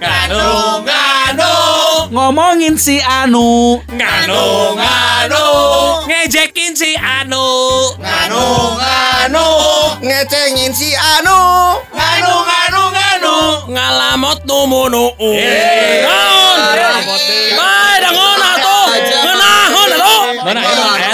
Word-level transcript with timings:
Nganu, 0.00 0.82
nganu, 0.82 1.52
Ngomongin 2.10 2.74
si 2.78 2.98
Anu. 2.98 3.78
nganu, 3.86 4.42
nganu, 4.74 5.44
Ngejekin 6.10 6.74
si 6.74 6.90
Anu. 6.98 7.46
nganu, 8.02 8.42
nganu, 8.82 9.46
ngecengin 10.02 10.72
si 10.74 10.90
Anu. 10.98 11.38
nganu, 11.94 12.32
nganu, 12.50 12.82
nganu. 12.94 13.34
Ngalamot 13.70 14.38
numunu. 14.46 15.04
Eh, 15.22 16.02
Naon? 16.02 16.58
Bae 17.58 17.94
dangon 18.02 18.40
atuh. 18.42 18.86
Ngeunahon 19.22 19.90
atuh. 19.94 20.22
Mana 20.44 20.60
eta 20.66 21.13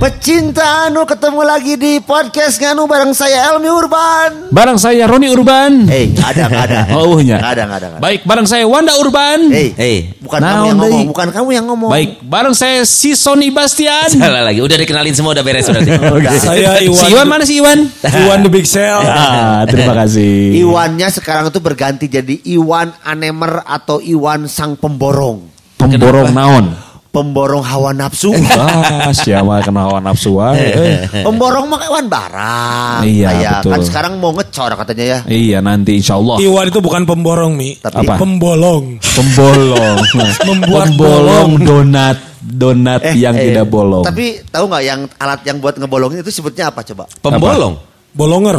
Pecinta 0.00 0.88
Anu 0.88 1.04
ketemu 1.04 1.44
lagi 1.44 1.76
di 1.76 2.00
podcast 2.00 2.56
Nganu 2.56 2.88
bareng 2.88 3.12
saya 3.12 3.52
Elmi 3.52 3.68
Urban. 3.68 4.48
Barang 4.48 4.80
saya 4.80 5.04
Roni 5.04 5.28
Urban. 5.28 5.84
Hei, 5.92 6.16
nggak 6.16 6.24
ada, 6.24 6.42
nggak 6.48 6.64
ada. 6.64 6.78
Oh. 6.96 7.20
Nggak 7.20 7.36
ada, 7.36 7.62
nggak 7.68 7.78
ada. 7.84 7.88
Baik, 8.00 8.24
barang 8.24 8.48
saya 8.48 8.64
Wanda 8.64 8.96
Urban. 8.96 9.52
Hei, 9.52 9.76
Hei, 9.76 10.16
bukan 10.24 10.40
Naon 10.40 10.48
kamu 10.48 10.64
yang 10.64 10.78
ngomong, 10.80 11.04
bukan 11.12 11.28
kamu 11.36 11.48
yang 11.52 11.66
ngomong. 11.68 11.90
Baik, 11.92 12.10
barang 12.24 12.56
saya 12.56 12.88
si 12.88 13.12
Sony 13.12 13.52
Bastian. 13.52 14.08
salah 14.08 14.40
lagi. 14.40 14.64
Udah 14.64 14.80
dikenalin 14.80 15.12
semua 15.12 15.36
udah 15.36 15.44
beres 15.44 15.68
berarti. 15.68 15.92
Saya 16.48 16.80
Iwan. 16.80 16.96
Si 16.96 17.06
Iwan 17.12 17.26
mana 17.28 17.44
si 17.44 17.54
Iwan? 17.60 17.78
Iwan 18.00 18.38
the 18.40 18.48
Big 18.48 18.64
Cell. 18.64 19.04
Ah, 19.04 19.68
terima 19.68 19.92
kasih. 19.92 20.64
Iwannya 20.64 21.12
sekarang 21.12 21.52
itu 21.52 21.60
berganti 21.60 22.08
jadi 22.08 22.40
Iwan 22.48 22.96
Anemer 23.04 23.68
atau 23.68 24.00
Iwan 24.00 24.48
Sang 24.48 24.80
Pemborong. 24.80 25.44
Pemborong 25.76 26.32
naon? 26.32 26.89
Pemborong 27.10 27.66
hawa 27.66 27.90
nafsu. 27.90 28.30
Ah, 28.54 29.10
siapa 29.10 29.66
kena 29.66 29.82
hawa 29.82 29.98
nafsu 29.98 30.38
eh. 30.54 31.10
Pemborong 31.26 31.66
mah 31.66 31.82
Iwan 31.82 32.06
barang. 32.06 33.02
Iya, 33.02 33.28
Kayak, 33.28 33.50
betul. 33.58 33.72
Kan 33.74 33.80
sekarang 33.82 34.12
mau 34.16 34.30
ngecor 34.30 34.70
katanya 34.78 35.04
ya. 35.04 35.18
Iya, 35.26 35.58
nanti 35.58 35.98
insya 35.98 36.14
Allah. 36.14 36.38
Iwan 36.38 36.70
itu 36.70 36.78
bukan 36.78 37.02
pemborong 37.02 37.58
mi, 37.58 37.74
Tapi- 37.76 38.06
Apa? 38.06 38.14
pembolong. 38.14 39.02
Pembolong. 39.02 39.96
Membuat 40.48 40.86
Pembolong 40.88 41.50
donat. 41.58 42.16
Donat 42.40 43.02
Eh, 43.04 43.20
yang 43.20 43.36
eh, 43.36 43.52
tidak 43.52 43.68
bolong. 43.68 44.00
Tapi 44.00 44.40
tahu 44.46 44.64
nggak 44.64 44.82
yang 44.82 45.00
alat 45.18 45.40
yang 45.44 45.58
buat 45.58 45.76
ngebolongin 45.76 46.22
itu 46.22 46.32
sebutnya 46.32 46.70
apa 46.70 46.80
coba? 46.82 47.04
Pembolong. 47.20 47.74
Bolonger. 48.10 48.58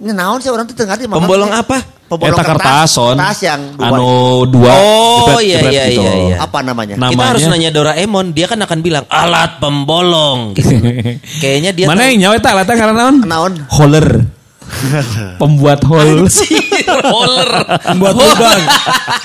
Ini 0.00 0.16
naon 0.16 0.40
sih 0.40 0.48
orang 0.48 0.64
tuh 0.64 0.72
tengah 0.72 0.96
di 0.96 1.04
Pembolong 1.04 1.52
apa? 1.52 1.76
Pembolong 2.08 2.40
Eta 2.40 2.44
kertas, 2.56 2.88
son. 2.88 3.20
Kertas 3.20 3.38
yang 3.44 3.60
dua. 3.76 3.84
Anu 3.92 4.08
dua. 4.48 4.72
Oh, 4.72 5.28
jepret- 5.28 5.44
iya, 5.44 5.58
jepret 5.60 5.72
iya, 5.76 5.84
gitu. 5.92 6.00
iya, 6.00 6.12
iya. 6.16 6.36
apa 6.40 6.58
namanya? 6.64 6.94
Nah, 6.96 7.12
Kita 7.12 7.20
Namanya- 7.20 7.30
harus 7.36 7.44
nanya 7.52 7.70
Doraemon, 7.70 8.26
dia 8.32 8.46
kan 8.48 8.58
akan 8.64 8.78
bilang 8.80 9.04
alat 9.12 9.60
pembolong. 9.60 10.56
Gitu. 10.56 10.72
Kayaknya 11.44 11.70
dia 11.76 11.84
Mana 11.84 12.08
yang 12.08 12.16
nyawa 12.16 12.34
eta 12.40 12.48
alatnya 12.56 12.76
karena 12.80 12.94
naon? 12.96 13.16
Naon? 13.28 13.52
Holler. 13.76 14.08
Pembuat 15.40 15.84
hole. 15.84 16.24
Roller. 16.98 17.50
Membuat 17.94 18.14
lubang. 18.18 18.60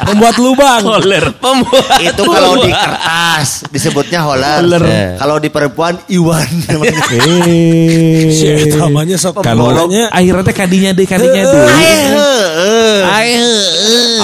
Membuat 0.06 0.36
lubang. 0.38 0.82
Holler. 0.86 1.26
Pembuat. 1.42 1.98
itu 2.02 2.24
kalau 2.24 2.52
di 2.62 2.70
kertas 2.70 3.66
disebutnya 3.74 4.20
holler. 4.22 4.62
Holler. 4.62 4.84
Eh, 4.86 5.10
Kalau 5.18 5.36
di 5.42 5.50
perempuan 5.50 5.98
Iwan. 6.12 6.48
Eh. 6.76 8.30
Si 8.30 8.46
eta 8.46 8.86
namanya 8.86 9.18
sok 9.18 9.42
Kalau 9.42 9.74
akhirnya 10.12 10.54
kadinya 10.54 10.92
deh 10.94 11.08
kadinya 11.08 11.42
deh. 11.44 11.66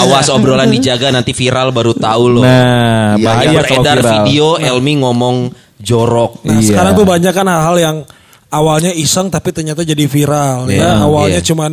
Awas 0.01 0.27
obrolan 0.33 0.69
dijaga 0.71 1.11
nanti 1.13 1.31
viral 1.35 1.69
baru 1.73 1.93
tahu 1.93 2.23
loh. 2.39 2.43
Nah, 2.43 3.15
Iya, 3.17 3.25
bahaya 3.27 3.45
yang 3.51 3.65
kalau 3.65 3.83
beredar 3.83 3.99
video 4.01 4.47
Elmi 4.57 4.93
ngomong 5.03 5.35
jorok. 5.81 6.45
Nah, 6.47 6.57
Iya. 6.61 6.67
sekarang 6.73 6.91
tuh 6.95 7.05
banyak 7.05 7.33
kan 7.33 7.47
hal-hal 7.47 7.77
yang 7.77 7.97
awalnya 8.51 8.91
iseng 8.93 9.27
tapi 9.31 9.51
ternyata 9.51 9.81
jadi 9.81 10.05
viral. 10.05 10.69
Iya, 10.69 10.79
ya, 10.79 10.91
awalnya 11.03 11.41
iya. 11.41 11.47
cuman 11.47 11.71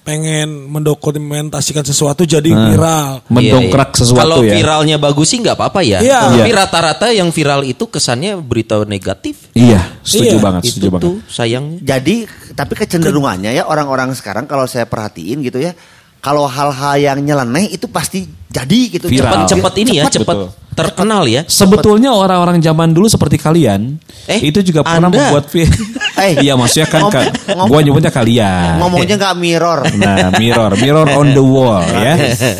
pengen 0.00 0.66
mendokumentasikan 0.72 1.84
sesuatu 1.84 2.24
jadi 2.24 2.48
viral. 2.48 3.22
Mendongkrak 3.28 3.92
Iya, 3.92 3.94
iya. 3.94 4.00
sesuatu 4.00 4.20
Kalau 4.20 4.38
ya. 4.42 4.54
viralnya 4.56 4.96
bagus 4.96 5.28
sih 5.30 5.38
nggak 5.38 5.56
apa-apa 5.56 5.80
ya. 5.84 5.98
Iya. 6.00 6.20
Tapi 6.40 6.50
rata-rata 6.50 7.06
yang 7.12 7.28
viral 7.30 7.62
itu 7.62 7.84
kesannya 7.86 8.40
berita 8.40 8.80
negatif. 8.88 9.52
Iya, 9.52 10.00
setuju 10.00 10.36
Iya, 10.36 10.42
banget, 10.42 10.62
setuju 10.66 10.80
itu 10.80 10.90
banget. 10.90 11.04
tuh 11.04 11.14
sayangnya. 11.28 11.78
Jadi 11.84 12.16
tapi 12.56 12.72
kecenderungannya 12.74 13.50
ya 13.52 13.68
orang-orang 13.68 14.16
sekarang 14.16 14.48
kalau 14.48 14.64
saya 14.64 14.88
perhatiin 14.88 15.44
gitu 15.44 15.60
ya, 15.60 15.76
kalau 16.18 16.48
hal-hal 16.48 16.96
yang 16.98 17.18
nyeleneh 17.20 17.68
itu 17.70 17.86
pasti 17.86 18.24
jadi 18.50 18.80
gitu. 18.90 19.06
Viral. 19.06 19.46
Cepat-cepat 19.46 19.72
ini 19.78 19.92
ya, 19.96 20.04
Cepat, 20.06 20.36
betul. 20.36 20.48
terkenal 20.70 21.22
ya. 21.24 21.42
Sebetulnya 21.44 22.10
orang-orang 22.10 22.58
zaman 22.58 22.90
dulu 22.90 23.06
seperti 23.06 23.36
kalian, 23.36 23.96
Eh, 24.26 24.38
itu 24.44 24.60
juga 24.62 24.82
pernah 24.82 25.06
Anda? 25.06 25.18
membuat 25.20 25.46
film. 25.46 25.70
Eh, 26.20 26.36
iya, 26.44 26.52
maksudnya 26.52 26.84
kan, 26.84 27.00
ngom- 27.00 27.14
kan 27.14 27.32
ngom- 27.48 27.64
gua 27.66 27.80
nyebutnya 27.80 28.12
kalian. 28.12 28.76
Ngomongnya 28.78 29.16
nggak 29.16 29.36
mirror. 29.36 29.80
Nah, 30.00 30.28
mirror, 30.34 30.70
mirror 30.76 31.06
on 31.10 31.30
the 31.30 31.40
wall 31.40 31.80
ya. 31.80 32.14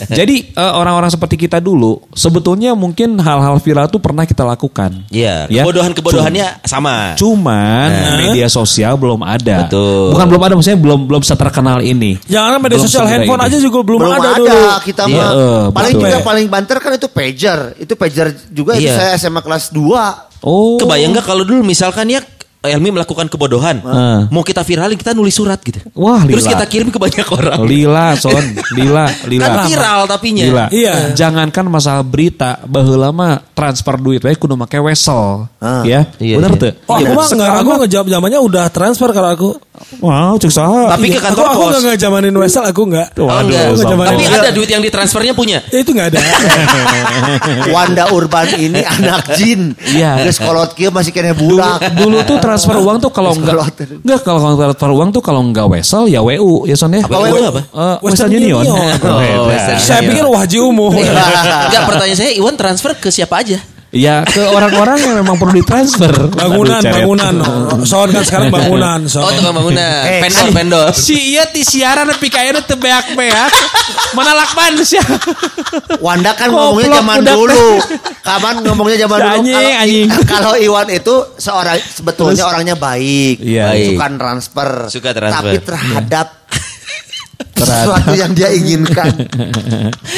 Jadi 0.08 0.48
eh, 0.50 0.72
orang-orang 0.72 1.08
seperti 1.08 1.36
kita 1.36 1.58
dulu, 1.58 2.00
sebetulnya 2.10 2.72
mungkin 2.72 3.16
hal-hal 3.16 3.58
viral 3.58 3.84
itu 3.86 3.98
pernah 3.98 4.24
kita 4.24 4.42
lakukan. 4.42 5.04
Iya, 5.10 5.44
Ya. 5.46 5.60
kebodohan-kebodohannya 5.62 6.64
sama. 6.64 7.12
Cuman 7.14 7.88
media 8.18 8.48
sosial 8.48 8.96
belum 8.96 9.20
ada. 9.20 9.66
Betul. 9.66 10.16
Bukan 10.16 10.26
belum 10.26 10.42
ada, 10.42 10.54
maksudnya 10.54 10.80
belum 10.80 11.00
belum 11.04 11.22
seterkenal 11.22 11.78
ini. 11.80 12.16
Jangan 12.24 12.56
media 12.58 12.76
Belum 12.76 12.86
sosial 12.86 13.04
handphone 13.06 13.40
ini. 13.40 13.46
aja 13.46 13.56
juga 13.58 13.78
belum, 13.82 14.00
Belum 14.00 14.14
ada, 14.14 14.28
ada, 14.30 14.38
dulu. 14.38 14.56
kita 14.82 15.02
Iya, 15.04 15.20
mah. 15.20 15.30
Paling 15.80 15.96
juga 15.96 16.18
paling 16.20 16.46
banter 16.46 16.76
kan 16.78 16.92
itu 16.94 17.08
pager. 17.08 17.60
Itu 17.80 17.94
pager 17.96 18.28
juga 18.52 18.76
itu 18.76 18.86
Iya. 18.88 18.96
saya 18.96 19.10
SMA 19.16 19.40
kelas 19.40 19.72
2. 19.72 20.44
Oh. 20.44 20.80
Kebayang 20.80 21.12
nggak 21.12 21.26
kalau 21.26 21.44
dulu 21.44 21.60
misalkan 21.60 22.08
ya 22.08 22.20
Elmi 22.60 22.92
melakukan 22.92 23.24
kebodohan, 23.24 23.80
Ah. 23.80 24.28
mau 24.28 24.44
kita 24.44 24.60
viralin 24.60 24.92
kita 24.94 25.10
nulis 25.10 25.32
surat 25.32 25.56
gitu. 25.58 25.80
Wah, 25.92 26.20
Terus 26.22 26.44
lila. 26.44 26.52
kita 26.52 26.64
kirim 26.66 26.88
ke 26.88 27.00
banyak 27.00 27.24
orang. 27.24 27.56
Lila, 27.64 28.12
son, 28.14 28.44
lila, 28.70 29.08
lila. 29.32 29.44
Kan 29.46 29.56
viral 29.64 30.00
tapinya. 30.04 30.44
Gila. 30.44 30.64
Iya. 30.68 30.94
Jangankan 31.10 31.64
masalah 31.66 32.04
berita, 32.04 32.60
bahwa 32.62 32.94
lama 33.00 33.28
transfer 33.50 33.96
duit 33.96 34.20
baik 34.20 34.36
kudu 34.36 34.54
make 34.54 34.76
wesel. 34.76 35.48
Ah. 35.56 35.80
Ya. 35.82 36.04
Iya, 36.16 36.36
Bener 36.36 36.52
iya. 36.52 36.60
tuh? 36.60 36.72
Oh, 36.84 36.96
aku 36.96 37.10
mah 37.10 37.26
enggak, 37.26 37.50
aku 37.56 37.70
ngejawab 37.80 38.06
zamannya 38.10 38.38
udah 38.38 38.64
transfer 38.68 39.08
kalau 39.10 39.30
aku. 39.30 39.50
Wow, 39.96 40.36
cek 40.36 40.52
saha. 40.52 40.92
Tapi 40.92 41.08
ke 41.08 41.16
Iya, 41.16 41.20
kantor 41.24 41.44
aku, 41.46 41.50
aku 41.50 41.62
pos. 41.64 41.72
enggak 41.72 41.82
ngejamanin 41.96 42.34
Wesel, 42.36 42.64
aku 42.68 42.82
enggak. 42.84 43.08
Oh, 43.16 43.24
Waduh, 43.24 43.56
enggak. 43.72 43.96
Tapi 44.04 44.22
ada 44.28 44.50
duit 44.52 44.68
yang 44.68 44.84
ditransfernya 44.84 45.32
punya. 45.32 45.64
Ya, 45.66 45.78
itu 45.80 45.96
enggak 45.96 46.12
ada. 46.12 46.20
Wanda 47.74 48.12
Urban 48.12 48.48
ini 48.54 48.84
anak 48.84 49.32
jin. 49.34 49.72
Iya. 49.80 50.20
Geus 50.22 50.36
kolot 50.36 50.72
kieu 50.74 50.90
masih 50.90 51.10
kena 51.10 51.32
budak. 51.32 51.80
Dulu 51.96 52.20
tuh 52.22 52.36
transfer 52.50 52.76
uang 52.82 52.96
tuh 52.98 53.10
kalau 53.14 53.30
enggak 53.32 53.54
enggak 54.02 54.20
kalau 54.26 54.38
transfer 54.58 54.90
uang 54.90 55.08
tuh 55.14 55.22
kalau 55.22 55.40
enggak 55.46 55.66
wesel 55.70 56.10
ya 56.10 56.18
WU 56.18 56.66
ya 56.66 56.74
son 56.74 56.90
ya. 56.90 57.06
Apa 57.06 57.16
WU 57.22 57.38
apa? 57.46 57.60
Eh, 57.62 57.96
Western 58.02 58.26
Western 58.26 58.30
Union. 58.34 58.64
Union. 58.66 58.96
Oh, 59.10 59.46
Western 59.48 59.78
Saya 59.78 60.00
pikir 60.04 60.24
wajib 60.26 60.60
umum. 60.66 60.90
Enggak, 61.00 61.82
pertanyaan 61.86 62.18
saya 62.18 62.30
Iwan 62.34 62.54
transfer 62.58 62.92
ke 62.98 63.08
siapa 63.08 63.40
aja? 63.40 63.58
Ya 63.90 64.22
ke 64.30 64.38
orang-orang 64.40 65.02
yang 65.02 65.14
memang 65.18 65.34
perlu 65.34 65.58
ditransfer. 65.58 66.14
Bangunan, 66.30 66.78
Aduh, 66.78 66.94
bangunan. 66.94 67.34
Oh, 67.42 67.82
Sound 67.82 68.14
kan 68.14 68.22
sekarang 68.22 68.48
bangunan. 68.54 69.02
sound. 69.04 69.26
Oh, 69.26 69.30
tukang 69.34 69.50
bangunan. 69.52 69.82
Eh, 70.06 70.22
Vendor, 70.22 70.46
kan- 70.46 70.54
vendor. 70.54 70.86
Si 70.94 71.34
iya 71.34 71.42
ti 71.44 71.66
siaran 71.66 72.06
tapi 72.06 72.30
kayaknya 72.30 72.62
teu 72.62 72.78
beak-beak. 72.78 73.50
Mana 74.14 74.30
lakban 74.32 74.78
sih? 74.80 75.02
Wanda 75.98 76.32
kan 76.32 76.48
Goblok, 76.48 76.78
ngomongnya 76.78 77.02
zaman 77.02 77.18
dulu. 77.20 77.66
Kapan 78.20 78.54
ngomongnya 78.62 78.98
zaman 79.00 79.18
dulu. 79.18 79.34
Anjing, 79.34 79.54
Kalau- 79.58 79.82
anjing. 79.82 80.06
Kalau 80.22 80.52
Iwan 80.54 80.88
itu 80.88 81.14
seorang 81.34 81.78
sebetulnya 81.82 82.44
orangnya 82.46 82.76
baik. 82.78 83.42
Iya. 83.42 83.74
Suka 83.74 84.06
transfer. 84.14 84.70
Suka 84.86 85.10
transfer. 85.10 85.42
Tapi 85.50 85.56
terhadap 85.60 86.26
sesuatu 87.70 88.12
yang 88.12 88.32
dia 88.32 88.48
inginkan. 88.50 89.10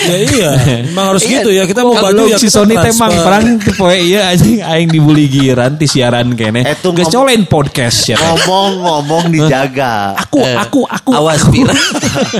Ya 0.02 0.16
iya, 0.18 0.50
memang 0.84 1.14
harus 1.14 1.22
Iya. 1.22 1.32
gitu 1.38 1.50
ya. 1.52 1.62
Kita 1.64 1.82
mau 1.82 1.94
baju 1.94 2.26
ya 2.26 2.34
si 2.34 2.48
Sony 2.48 2.74
temang 2.74 3.12
perang 3.14 3.44
poe 3.78 3.94
iya 3.94 4.30
anjing 4.30 4.58
aing 4.58 4.88
dibully 4.88 5.26
giran 5.26 5.76
ti 5.76 5.86
siaran 5.86 6.32
kene. 6.32 6.64
Etung 6.64 6.92
Geus 6.92 7.06
colein 7.08 7.44
podcast 7.44 8.08
ya. 8.08 8.16
Ngomong-ngomong 8.18 9.30
dijaga. 9.30 10.18
Aku 10.18 10.42
aku 10.42 10.80
aku 10.84 11.10
Awas 11.12 11.42
viral. 11.46 11.78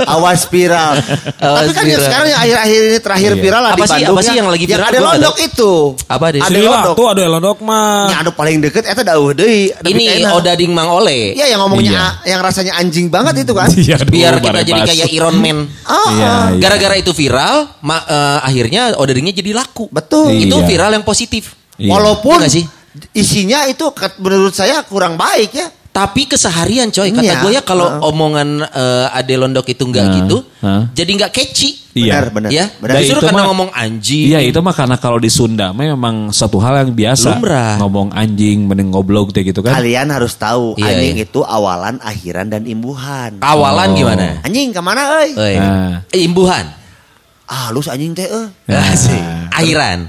Awas 0.04 0.42
viral. 0.44 0.94
Awas 1.38 1.60
Tapi 1.62 1.72
kan 1.72 1.84
yang 1.84 1.92
viral. 1.92 2.02
sekarang 2.02 2.28
yang 2.28 2.40
akhir-akhir 2.40 2.80
ini 2.82 2.98
terakhir 2.98 3.30
Iya. 3.32 3.40
viral 3.40 3.62
lah 3.62 3.70
Apa 3.70 3.76
di 3.76 3.82
sih- 3.82 3.92
Bandung 3.94 4.12
apa 4.12 4.20
sih 4.20 4.28
ya. 4.28 4.34
yang 4.34 4.48
lagi 4.48 4.64
viral? 4.66 4.88
ada 4.88 4.98
londok 5.00 5.36
itu. 5.38 5.72
Apa 6.08 6.26
deh? 6.28 6.40
Ada 6.40 6.58
londok. 6.60 6.94
tuh 6.94 7.06
ada 7.08 7.22
londok 7.28 7.58
mah. 7.62 8.02
Yang 8.08 8.18
anu 8.18 8.30
paling 8.32 8.56
deket 8.60 8.84
eta 8.84 9.02
dauh 9.02 9.30
deui. 9.30 9.70
Tapi 9.70 9.88
Ini 9.88 10.02
kayaknya- 10.02 10.32
Odading 10.34 10.72
Mang 10.72 10.90
Ole. 10.90 11.32
Iya 11.32 11.46
yang 11.48 11.60
ngomongnya 11.62 11.92
Iya. 11.92 12.34
yang 12.34 12.40
rasanya 12.42 12.72
anjing 12.74 13.06
banget 13.06 13.34
itu 13.40 13.52
kan. 13.52 13.68
Biar 14.04 14.34
kita 14.36 14.60
jadi. 14.64 14.80
Kayak 14.94 15.08
Iron 15.10 15.36
Man. 15.36 15.58
Oh, 15.84 16.08
Iya, 16.12 16.32
iya. 16.52 16.60
Gara-gara 16.60 16.94
itu 16.94 17.10
viral, 17.10 17.66
ma- 17.80 18.04
eh, 18.04 18.38
akhirnya 18.44 18.94
Odadingnya 18.94 19.32
jadi 19.32 19.50
laku. 19.52 19.88
Betul. 19.88 20.30
Iya. 20.30 20.46
Itu 20.46 20.56
viral 20.62 20.92
yang 20.92 21.02
positif. 21.02 21.56
Iya. 21.76 21.90
Walaupun 21.90 22.36
Iya 22.36 22.42
nggak 22.44 22.52
sih? 22.52 22.64
isinya 23.12 23.64
itu 23.64 23.88
menurut 24.20 24.52
saya 24.52 24.84
kurang 24.84 25.16
baik 25.16 25.50
ya. 25.52 25.66
Tapi 25.92 26.24
keseharian 26.24 26.88
coy, 26.88 27.12
kata 27.12 27.20
Iya. 27.22 27.40
gue 27.44 27.52
ya 27.52 27.60
kalau 27.60 27.84
Heeh. 27.84 28.08
omongan 28.08 28.48
eh, 28.64 29.12
Ade 29.12 29.36
Londok 29.36 29.68
itu 29.68 29.84
nggak 29.84 30.00
Heeh. 30.02 30.16
gitu, 30.18 30.36
Heeh. 30.58 30.82
jadi 30.90 31.10
nggak 31.14 31.30
catchy. 31.30 31.70
Iya. 31.92 32.12
Benar, 32.16 32.28
benar. 32.32 32.48
Ya, 32.50 32.64
benar. 32.72 32.96
Justru 32.96 33.12
itu 33.14 33.26
karena 33.28 33.36
mah- 33.38 33.48
ngomong 33.52 33.70
anjing. 33.70 34.24
Iya 34.26 34.40
itu 34.40 34.56
mah 34.58 34.72
karena 34.72 34.96
kalau 34.96 35.20
di 35.20 35.28
Sunda 35.28 35.70
memang 35.70 36.32
satu 36.32 36.56
hal 36.56 36.80
yang 36.80 36.96
biasa. 36.96 37.36
Lumrah. 37.36 37.76
Ngomong 37.76 38.08
anjing, 38.10 38.64
mending 38.64 38.88
ngoblok 38.88 39.30
kayak 39.30 39.52
gitu 39.52 39.60
kan. 39.60 39.76
Kalian 39.76 40.08
harus 40.08 40.32
tahu 40.32 40.72
Iya, 40.74 40.96
anjing 40.96 41.16
iya. 41.20 41.28
itu 41.28 41.44
awalan, 41.44 42.00
akhiran 42.00 42.48
dan 42.48 42.64
imbuhan. 42.64 43.36
Awalan 43.38 43.92
Oh. 43.92 43.96
gimana? 44.00 44.40
Anjing 44.40 44.72
ke 44.72 44.80
mana 44.80 45.20
euy? 45.20 45.36
Eh, 45.36 45.60
Nah. 45.60 46.00
Imbuhan. 46.10 46.64
Ah, 47.44 47.68
halus 47.68 47.84
anjing 47.86 48.16
teh 48.16 48.24
euy. 48.24 48.48
Nah. 48.64 48.96
Akhiran. 49.52 50.08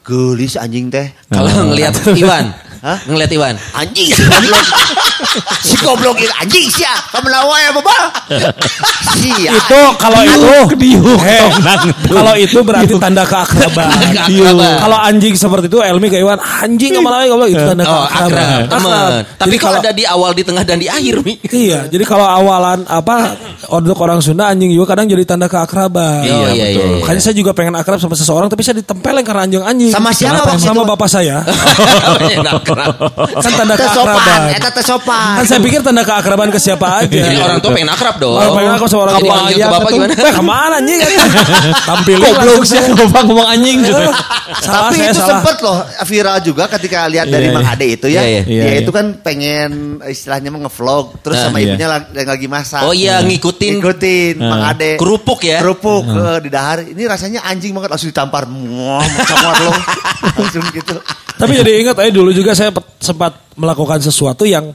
Gelis 0.00 0.56
anjing 0.56 0.88
teh. 0.88 1.12
Kalau 1.26 1.48
Ah. 1.48 1.64
ngelihat 1.66 1.92
Iwan, 2.14 2.52
Hah? 2.84 3.00
ngelihat 3.08 3.32
Iwan. 3.32 3.56
Anjing 3.72 4.12
si 4.12 4.20
goblok. 4.28 4.66
si 5.66 5.74
goblok 5.80 6.16
anjing 6.36 6.68
sih. 6.68 6.84
Kamu 6.84 7.32
lawan 7.32 7.56
ya 7.56 7.70
baba. 7.72 7.96
Si 9.16 9.32
Itu 9.32 9.80
kalau 9.96 10.20
itu 10.20 10.52
Eh, 11.24 11.48
kalau 12.12 12.34
itu 12.36 12.60
berarti 12.60 12.92
tanda 13.00 13.24
keakraban. 13.24 13.88
Tanda 13.88 14.08
keakraban. 14.28 14.76
Kalau 14.84 14.98
anjing 15.00 15.32
seperti 15.32 15.72
itu 15.72 15.80
Elmi 15.80 16.12
ke 16.12 16.20
Iwan, 16.20 16.36
anjing 16.36 16.92
ke 16.92 17.00
mana 17.00 17.24
lagi 17.24 17.32
goblok 17.32 17.48
itu 17.56 17.64
tanda 17.64 17.84
Oh, 17.88 18.04
keakraban. 18.04 18.68
akrab. 18.68 19.10
Tapi 19.40 19.56
kalau 19.56 19.80
ada 19.80 19.92
di 19.96 20.04
awal, 20.04 20.36
di 20.36 20.44
tengah 20.44 20.64
dan 20.68 20.76
di 20.76 20.88
akhir, 20.92 21.24
Mi? 21.24 21.40
Iya, 21.40 21.88
jadi 21.88 22.04
kalau 22.04 22.28
awalan 22.28 22.84
apa 22.84 23.32
untuk 23.68 23.96
orang 23.98 24.18
Sunda 24.18 24.46
anjing 24.46 24.68
juga 24.68 24.90
kadang 24.90 25.06
jadi 25.06 25.24
tanda 25.24 25.46
keakraban. 25.46 26.20
Iya, 26.20 26.36
iya, 26.50 26.66
iya, 26.66 26.66
iya. 26.70 26.84
Makanya 26.98 27.20
saya 27.20 27.34
juga 27.34 27.50
pengen 27.50 27.74
akrab 27.74 27.96
sama 27.96 28.12
seseorang 28.12 28.46
tapi 28.46 28.60
saya 28.60 28.76
ditempelin 28.76 29.22
karena 29.22 29.42
anjing 29.42 29.62
anjing. 29.62 29.90
Sama 29.90 30.10
siapa 30.10 30.38
Kenapa? 30.38 30.50
waktu 30.50 30.62
Sama 30.62 30.80
itu? 30.80 30.90
bapak 30.90 31.08
saya. 31.08 31.36
Akrab. 32.54 32.94
kan 33.34 33.52
tanda 33.54 33.74
keakraban. 33.74 34.40
eta 34.52 34.68
teh 34.70 34.84
sopan. 34.84 35.34
Kan 35.38 35.44
saya 35.46 35.60
pikir 35.60 35.80
tanda 35.80 36.02
keakraban 36.02 36.48
ke 36.48 36.58
siapa 36.58 36.86
aja. 37.00 37.08
Jadi 37.08 37.36
orang 37.36 37.58
tua 37.58 37.70
pengen 37.72 37.90
akrab 37.90 38.16
dong. 38.18 38.34
Oh, 38.34 38.52
pengen 38.54 38.72
aku 38.72 38.84
sama 38.86 39.02
orang 39.04 39.16
Jadi 39.16 39.24
tua 39.24 39.36
Iya, 39.44 39.66
ke 39.66 39.68
bapak 39.68 39.80
betul. 39.82 39.94
gimana? 39.94 40.12
Eh, 40.14 40.32
ke 40.32 40.42
mana 40.42 40.76
anjing? 40.78 40.98
Tampilin 41.88 42.22
Goblok 42.24 42.62
sih 42.64 42.78
saya. 42.78 42.92
ngomong 42.94 43.46
anjing 43.46 43.76
gitu. 43.80 43.92
Salah, 44.60 44.88
Tapi 44.88 44.96
itu 45.02 45.20
sempet 45.20 45.56
loh 45.60 45.78
viral 46.04 46.38
juga 46.40 46.64
ketika 46.68 47.06
lihat 47.06 47.26
dari 47.26 47.48
Iya, 47.48 47.54
Mang 47.54 47.64
iya. 47.64 47.74
Ade 47.74 47.86
itu 47.90 48.06
ya. 48.08 48.22
Iya, 48.22 48.40
iya. 48.44 48.62
Dia 48.64 48.64
Iya, 48.64 48.80
itu 48.80 48.90
iya. 48.90 48.96
kan 48.96 49.06
pengen 49.18 49.70
istilahnya 50.02 50.48
mah 50.48 50.60
ngevlog 50.64 51.04
terus 51.20 51.36
Ah, 51.36 51.42
sama 51.44 51.58
iya. 51.58 51.66
ibunya 51.70 51.88
lagi, 51.88 52.06
yang 52.14 52.28
lagi 52.28 52.46
masak. 52.46 52.80
Oh 52.82 52.94
iya, 52.94 53.20
ngikutin 53.54 53.74
Ngikutin 53.78 54.34
Mang 54.40 54.60
Ah. 54.60 54.72
Ade. 54.72 54.90
kerupuk 54.96 55.40
ya. 55.40 55.58
Kerupuk 55.60 56.04
eh, 56.04 56.38
di 56.40 56.48
dahar. 56.48 56.82
Ini 56.82 57.02
rasanya 57.04 57.40
anjing 57.42 57.70
banget 57.70 57.90
langsung 57.90 58.10
ditampar. 58.10 58.44
Muah, 58.44 59.02
macam 59.02 59.36
lo. 59.38 59.72
langsung 60.38 60.64
gitu. 60.70 60.96
Tapi 61.34 61.52
jadi 61.56 61.70
ingat 61.80 61.96
eh 61.98 62.10
dulu 62.10 62.30
juga 62.30 62.52
saya 62.52 62.70
sempat 62.96 63.34
melakukan 63.54 63.98
sesuatu 63.98 64.42
yang 64.44 64.70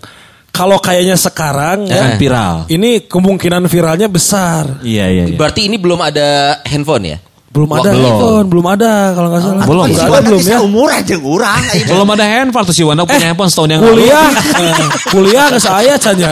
kalau 0.50 0.76
kayaknya 0.78 1.16
sekarang 1.16 1.86
Eh. 1.86 1.94
ya 1.94 2.06
Viral. 2.16 2.56
ini 2.68 3.06
kemungkinan 3.06 3.64
viralnya 3.66 4.08
besar. 4.08 4.82
Iya 4.82 5.06
iya 5.08 5.24
iya. 5.30 5.38
Berarti 5.38 5.70
ini 5.70 5.78
belum 5.78 6.00
ada 6.00 6.60
handphone 6.66 7.06
ya? 7.06 7.18
Belum 7.50 7.66
ada 7.72 7.90
Belum. 7.90 8.06
handphone, 8.06 8.46
belum 8.46 8.66
ada 8.70 8.92
kalau 9.12 9.28
nggak 9.28 9.42
salah. 9.42 9.66
Belum. 9.66 9.86
Si 9.88 9.98
ada 9.98 10.20
belum 10.22 10.42
ya. 10.44 10.58
umuran 10.62 11.02
jeung 11.02 11.26
urang. 11.26 11.62
ayeuna. 11.66 11.90
Belum 11.90 12.08
ada 12.14 12.26
handphone 12.28 12.66
tuh 12.66 12.76
si 12.78 12.84
Wanda 12.86 13.04
punya 13.04 13.26
handphone 13.26 13.50
setahun 13.50 13.70
yang 13.70 13.82
Kuliah, 13.82 14.28
lalu. 14.30 14.62
eh, 14.62 14.76
kuliah 15.10 15.46
ke 15.50 15.58
saya 15.58 15.94
Canya. 15.98 16.32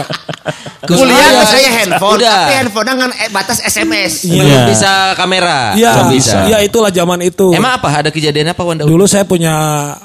Kuliah 0.80 1.26
nggak 1.28 1.48
saya 1.50 1.68
handphone, 1.74 2.16
Udah. 2.22 2.38
tapi 2.38 2.54
handphone 2.54 2.86
dengan 2.86 3.10
eh, 3.12 3.28
batas 3.28 3.58
SMS. 3.60 4.12
Iya. 4.24 4.40
Belum 4.40 4.60
bisa 4.70 4.90
kamera. 5.14 5.58
Iya, 5.74 5.90
Belum 5.92 6.10
bisa. 6.14 6.36
iya 6.46 6.58
itulah 6.62 6.94
zaman 6.94 7.18
itu. 7.20 7.50
Emang 7.50 7.76
apa? 7.76 7.88
Ada 7.98 8.14
kejadian 8.14 8.54
apa 8.54 8.62
Wanda? 8.62 8.86
Dulu 8.86 9.04
saya 9.04 9.26
punya 9.26 9.54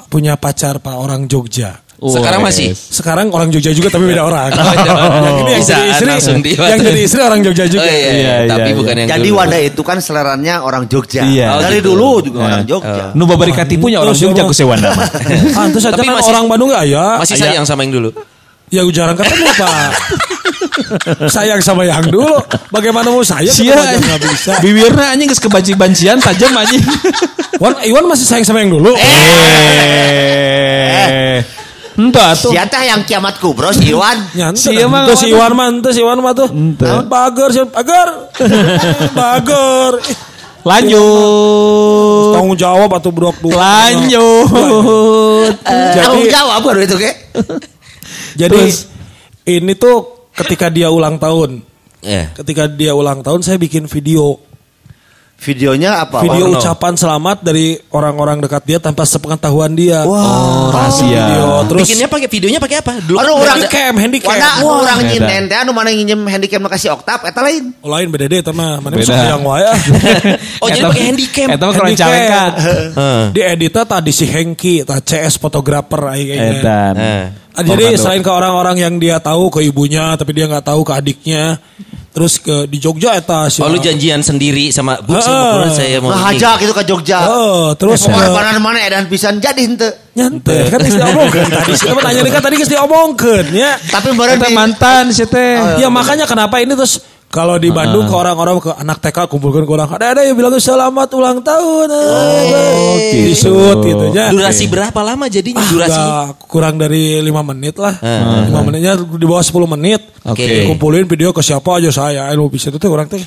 punya 0.10 0.34
pacar 0.34 0.82
pak 0.82 0.98
orang 0.98 1.30
Jogja. 1.30 1.78
Sekarang 2.02 2.42
masih? 2.42 2.74
Sekarang 2.74 3.32
orang 3.32 3.48
Jogja 3.48 3.72
juga 3.72 3.88
tapi 3.88 4.10
beda 4.10 4.26
orang. 4.26 4.52
orang. 4.52 4.76
yang 5.24 5.38
ini 5.40 5.52
yang 5.54 5.62
Bisa, 5.64 5.76
jadi 5.78 5.88
istri, 5.88 6.08
langsung 6.10 6.38
di- 6.42 6.58
yang 6.58 6.80
jadi 6.82 7.00
istri 7.00 7.22
orang 7.24 7.40
Jogja 7.40 7.64
juga. 7.64 7.82
Oh, 7.82 7.88
iya, 7.88 7.96
iya, 7.96 8.12
Iya, 8.12 8.36
tapi 8.50 8.70
iya, 8.70 8.76
bukan 8.76 8.92
iya. 8.92 9.00
yang 9.00 9.10
Jadi 9.14 9.28
dulu. 9.30 9.40
Wanda 9.40 9.58
itu 9.62 9.82
kan 9.82 9.98
seleranya 10.04 10.56
orang 10.62 10.84
Jogja. 10.88 11.22
Iya. 11.24 11.48
Oh, 11.54 11.62
Dari 11.64 11.80
gitu. 11.80 11.88
dulu 11.96 12.10
juga 12.20 12.38
Nah. 12.38 12.48
orang 12.50 12.64
Jogja. 12.66 13.04
Nu 13.14 13.24
babari 13.24 13.54
katipunya 13.54 13.98
orang 14.04 14.12
Terus 14.12 14.24
Jogja 14.26 14.44
yang- 14.44 14.52
ku 14.52 14.66
Wanda 14.68 14.90
mah. 14.92 15.08
Pantes 15.58 15.80
saja 15.80 15.96
Tapi 15.96 16.04
kan 16.04 16.16
masih- 16.20 16.32
orang 16.32 16.44
Bandung 16.48 16.70
gak 16.70 16.84
ya? 16.86 17.06
Masih 17.22 17.36
sayang 17.38 17.64
sama 17.64 17.88
yang 17.88 17.94
dulu. 17.96 18.10
Ya 18.68 18.82
jarang 18.90 19.14
ketemu 19.14 19.46
pak. 19.54 19.92
sayang 21.30 21.62
sama 21.62 21.86
yang 21.86 22.02
dulu. 22.04 22.34
Bagaimana 22.68 23.06
mau 23.08 23.22
sayang? 23.22 23.54
Sia 23.54 23.78
aja 23.78 23.94
nggak 23.96 24.22
bisa. 24.26 24.58
Bibirna 24.60 25.14
anjing 25.14 25.30
geus 25.30 25.38
kebanci-bancian 25.38 26.18
tajam 26.18 26.50
anjing. 26.52 26.82
Wan, 27.62 27.78
Iwan 27.86 28.10
masih 28.10 28.26
sayang 28.26 28.42
sama 28.44 28.66
yang 28.66 28.74
dulu. 28.74 28.98
Eh. 30.34 31.40
Entah 31.94 32.34
tuh. 32.34 32.50
Siapa 32.50 32.82
yang 32.82 33.02
kiamat 33.04 33.38
kubro 33.38 33.70
si 33.70 33.94
Iwan? 33.94 34.18
Nyantai. 34.34 34.58
Si 34.58 34.72
Iwan 34.72 35.06
Tuh 35.06 35.14
mah- 35.14 35.20
si 35.20 35.28
Iwan 35.30 35.52
mah, 35.54 35.68
tuh 35.80 35.92
si 35.92 36.00
Iwan 36.02 36.18
mah 36.20 36.34
tuh. 36.34 36.50
Ente. 36.50 36.86
Naon 36.86 37.06
Bager, 37.06 37.50
si. 37.50 37.60
Bager. 37.64 38.10
Ih, 40.02 40.18
Lanjut. 40.70 42.32
Tanggung 42.34 42.56
jawab 42.56 42.90
atau 42.90 43.12
brok 43.12 43.36
dulu. 43.38 43.52
Lanjut. 43.54 44.48
Tanggung 45.94 46.24
Jadi, 46.24 46.32
jawab 46.32 46.60
baru 46.64 46.80
itu 46.82 46.96
ke? 46.96 47.12
jadi 48.34 48.58
Terus? 48.64 48.88
ini 49.44 49.74
tuh 49.76 50.30
ketika 50.34 50.72
dia 50.72 50.88
ulang 50.88 51.20
tahun. 51.20 51.62
Ya. 52.00 52.32
Ketika 52.32 52.66
dia 52.66 52.96
ulang 52.96 53.22
tahun 53.22 53.44
saya 53.44 53.60
bikin 53.60 53.86
video. 53.86 54.40
Videonya 55.44 56.00
apa? 56.00 56.24
Video 56.24 56.48
Warno? 56.48 56.56
ucapan 56.56 56.94
selamat 56.96 57.38
dari 57.44 57.76
orang-orang 57.92 58.40
dekat 58.40 58.64
dia 58.64 58.80
tanpa 58.80 59.04
sepengetahuan 59.04 59.76
dia. 59.76 60.08
Oh, 60.08 60.72
rahasia. 60.72 61.04
Video. 61.04 61.44
Terus 61.68 61.80
Bikinnya 61.84 62.08
pakai 62.08 62.28
videonya 62.32 62.60
pakai 62.64 62.78
apa? 62.80 62.92
Dulu 63.04 63.18
Aduh, 63.20 63.28
kan 63.28 63.36
orang- 63.36 63.44
ada- 63.44 63.52
handicam, 63.68 63.94
handicam. 64.00 64.30
Wana 64.32 64.50
Wah. 64.64 64.76
orang 64.80 64.98
nyinden 65.04 65.44
teh 65.46 65.58
anu 65.60 65.72
mana 65.76 65.90
nginjem 65.92 66.20
handicam 66.24 66.62
makasih 66.64 66.96
oktav 66.96 67.20
eta 67.28 67.44
lain. 67.44 67.76
Oh, 67.84 67.92
lain 67.92 68.08
beda 68.08 68.26
deh 68.26 68.40
teman. 68.40 68.80
Mana 68.80 68.96
Beda. 68.96 69.04
bisa 69.04 69.14
yang 69.20 69.44
wae. 69.44 69.64
ah. 69.68 69.80
Oh, 70.64 70.68
jadi 70.72 70.80
Eta- 70.80 70.90
pakai 70.96 71.04
handicam. 71.12 71.48
Eta 71.52 71.66
mah. 71.68 72.52
Heeh. 72.64 73.22
Di 73.36 73.42
editnya 73.44 73.84
tadi 73.84 74.12
si 74.16 74.24
Hengki, 74.24 74.88
tadi 74.88 75.02
CS 75.04 75.36
fotografer 75.36 76.00
kayaknya. 76.08 76.52
Edan. 76.56 76.96
Eh. 76.96 77.26
Ah, 77.54 77.62
jadi 77.62 77.94
selain 77.94 78.24
ke 78.24 78.32
orang-orang 78.32 78.82
yang 78.82 78.94
dia 78.98 79.20
tahu 79.20 79.52
ke 79.52 79.62
ibunya, 79.62 80.16
tapi 80.16 80.34
dia 80.34 80.50
nggak 80.50 80.66
tahu 80.66 80.82
ke 80.82 80.90
adiknya, 80.90 81.62
terus 82.14 82.38
ke 82.38 82.70
di 82.70 82.78
Jogja 82.78 83.18
eta 83.18 83.50
si. 83.50 83.58
Oh, 83.58 83.68
lu 83.68 83.78
janjian 83.78 84.22
sendiri 84.22 84.70
sama 84.70 85.02
Bu, 85.02 85.18
keluar, 85.18 85.66
saya 85.68 85.98
mau 85.98 86.08
ini. 86.08 86.16
Ngahajak 86.16 86.56
gitu 86.62 86.74
ke 86.74 86.84
Jogja. 86.86 87.20
Oh, 87.26 87.74
terus 87.74 88.06
Pengorbanan 88.06 88.62
mana 88.62 88.80
edan 88.80 89.10
pisan 89.10 89.38
jadi 89.38 89.58
henteu. 89.60 89.90
nyantai 90.14 90.70
kan 90.70 90.78
geus 90.78 90.94
diomongkeun 90.94 91.50
tadi 91.50 91.74
sih 91.74 91.90
teman 91.90 92.06
nanya 92.06 92.22
kan 92.30 92.42
tadi 92.46 92.56
geus 92.56 92.70
diomongkeun 92.70 93.46
ya. 93.66 93.72
Tapi 93.82 94.14
di- 94.14 94.54
mantan 94.54 95.10
si 95.10 95.26
teh. 95.26 95.82
Ya 95.82 95.90
makanya 95.90 96.30
kenapa 96.30 96.62
ini 96.62 96.78
terus 96.78 97.02
kalau 97.34 97.58
di 97.58 97.74
Bandung 97.74 98.06
ke 98.06 98.14
orang-orang 98.14 98.62
ke 98.62 98.70
anak 98.78 99.02
TK 99.02 99.26
kumpulkan 99.26 99.66
ke 99.66 99.72
orang 99.74 99.90
ada 99.90 100.06
ada 100.14 100.22
yang 100.22 100.38
bilang 100.38 100.54
selamat 100.54 101.10
ulang 101.18 101.42
tahun 101.42 101.90
oh, 101.90 102.94
gitu. 103.02 103.26
disut 103.26 103.78
gitu 103.82 104.06
ya 104.14 104.30
Durasi 104.30 104.70
berapa 104.70 105.00
lama 105.02 105.26
jadinya 105.26 105.66
durasinya? 105.66 106.30
Udah 106.30 106.46
kurang 106.46 106.78
dari 106.78 107.18
lima 107.20 107.42
menit 107.42 107.82
lah 107.82 107.98
Heeh. 107.98 108.54
lima 108.54 108.62
menitnya 108.62 108.94
di 109.02 109.26
bawah 109.26 109.42
10 109.42 109.74
menit 109.74 110.02
Oke. 110.22 110.70
kumpulin 110.70 111.10
video 111.10 111.34
ke 111.34 111.42
siapa 111.42 111.82
aja 111.82 111.90
saya 111.90 112.30
lu 112.38 112.46
bisa 112.48 112.70
itu 112.70 112.78
tuh 112.78 112.94
orang 112.94 113.10
tuh 113.10 113.18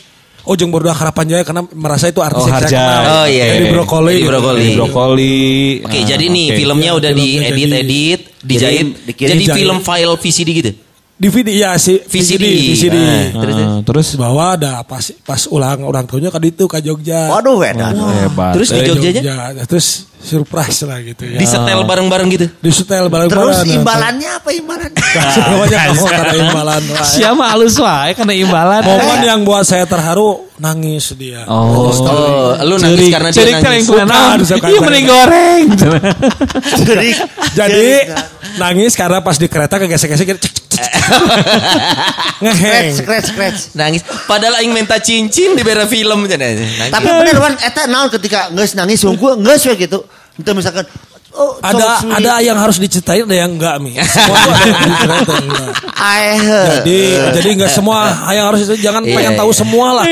Oh 0.47 0.55
jeng 0.55 0.71
baru 0.71 0.95
harapan 0.95 1.27
jaya 1.27 1.43
karena 1.43 1.67
merasa 1.75 2.07
itu 2.07 2.23
artis 2.23 2.39
Oh, 2.39 2.47
yang 2.47 2.63
saya 2.63 2.71
kenal. 2.71 3.03
Oh, 3.03 3.27
iya, 3.27 3.45
Edi 3.59 3.67
iya. 3.67 3.73
Brokoli. 3.75 4.15
Edi 4.15 4.31
Brokoli. 4.31 4.63
Di 4.63 4.71
brokoli. 4.79 5.39
Oke, 5.83 5.99
Ah, 5.99 6.05
jadi 6.07 6.25
nih 6.31 6.47
filmnya 6.55 6.91
udah 6.95 7.11
Filmnya 7.11 7.27
jadi- 7.27 7.51
diedit-edit, 7.51 8.21
dijahit, 8.47 8.87
jadi 9.11 9.35
Dijahit. 9.43 9.59
film 9.59 9.83
file 9.83 10.15
VCD 10.15 10.49
gitu. 10.55 10.71
DVD 11.17 11.49
ya 11.49 11.71
si 11.81 11.97
VCD. 11.97 12.45
VCD. 12.45 12.47
VCD. 12.77 12.97
Nah. 13.01 13.41
Terus, 13.41 13.57
terus 13.89 14.09
Bahwa 14.21 14.53
ada 14.53 14.85
pas 14.85 15.01
pas 15.25 15.41
ulang 15.49 15.89
ulang 15.89 16.05
tahunnya 16.05 16.29
kan 16.29 16.45
itu 16.45 16.69
ke 16.69 16.79
Jogja. 16.85 17.33
Waduh 17.33 17.57
edan. 17.65 17.97
hebat. 17.97 18.53
Terus 18.53 18.69
di 18.69 18.81
Jogjanya? 18.85 19.23
Jogja. 19.25 19.37
Terus 19.65 19.87
surprise 20.21 20.85
lah 20.85 21.01
gitu 21.01 21.25
ya. 21.25 21.39
Disetel 21.41 21.81
bareng-bareng 21.89 22.29
gitu. 22.35 22.47
di 22.61 22.71
setel 22.75 23.07
bareng 23.09 23.33
Terus 23.33 23.65
imbalannya 23.65 24.29
apa 24.29 24.51
imbalan? 24.53 24.91
Semuanya 25.37 25.79
kamu 25.89 26.05
karena 26.05 26.35
imbalan. 26.37 26.81
Ya. 26.85 27.01
Siapa 27.07 27.45
halus 27.49 27.77
wae 27.81 28.11
karena 28.13 28.35
imbalan. 28.37 28.83
Momen 28.85 29.21
yang 29.25 29.41
buat 29.47 29.65
saya 29.65 29.89
terharu 29.89 30.45
nangis 30.61 31.17
dia. 31.17 31.49
Oh, 31.49 31.89
Oh, 31.97 32.53
lu 32.65 32.77
nangis 32.77 33.09
karena 33.09 33.29
dia 33.33 33.41
cerik 33.41 33.55
nangis. 33.61 33.87
Cerik 33.89 34.05
bukan. 34.05 34.69
Iya 34.69 34.79
mending 34.85 35.07
goreng. 35.09 35.63
Jadi 36.89 37.09
Jadi 37.57 37.89
nangis 38.61 38.93
karena 38.97 39.21
pas 39.21 39.37
di 39.37 39.47
kereta 39.47 39.77
kegesek-gesek 39.81 40.27
gitu, 40.27 40.39
cek, 40.41 40.55
cek, 40.75 40.91
ngeheng. 42.45 42.93
scratch 42.93 43.27
scratch. 43.33 43.61
Nangis. 43.79 44.03
Padahal 44.29 44.61
aing 44.61 44.73
minta 44.73 45.01
cincin 45.01 45.57
di 45.57 45.63
bere 45.63 45.87
film 45.89 46.27
Nangis. 46.27 46.93
Tapi 46.93 47.09
bener 47.09 47.37
Wan 47.41 47.55
eta 47.59 47.89
naon 47.89 48.13
ketika 48.13 48.53
geus 48.53 48.77
nangis 48.77 49.01
hungkul 49.03 49.41
geus 49.41 49.63
we 49.67 49.75
gitu. 49.89 50.05
Itu 50.37 50.53
misalkan 50.53 50.85
oh, 51.33 51.57
Ada 51.65 52.05
sok 52.05 52.13
ada 52.13 52.33
yang 52.45 52.59
harus 52.61 52.77
diceritain 52.77 53.25
ada 53.25 53.37
yang 53.37 53.57
enggak 53.57 53.77
mi. 53.81 53.97
Semua 53.97 54.37
tuh 54.37 54.53
ada 54.53 54.65
yang 54.69 54.81
diceritain 54.85 55.45
enggak. 55.49 55.73
Aeh. 55.97 56.39
Jadi 56.81 56.99
jadi 57.41 57.49
enggak 57.57 57.73
semua 57.73 57.99
yang 58.33 58.47
harus 58.53 58.61
itu 58.69 58.75
jangan 58.81 59.03
Iya, 59.05 59.15
pengen 59.17 59.33
iya. 59.33 59.41
tahu 59.41 59.51
semua 59.57 59.87
lah. 60.03 60.05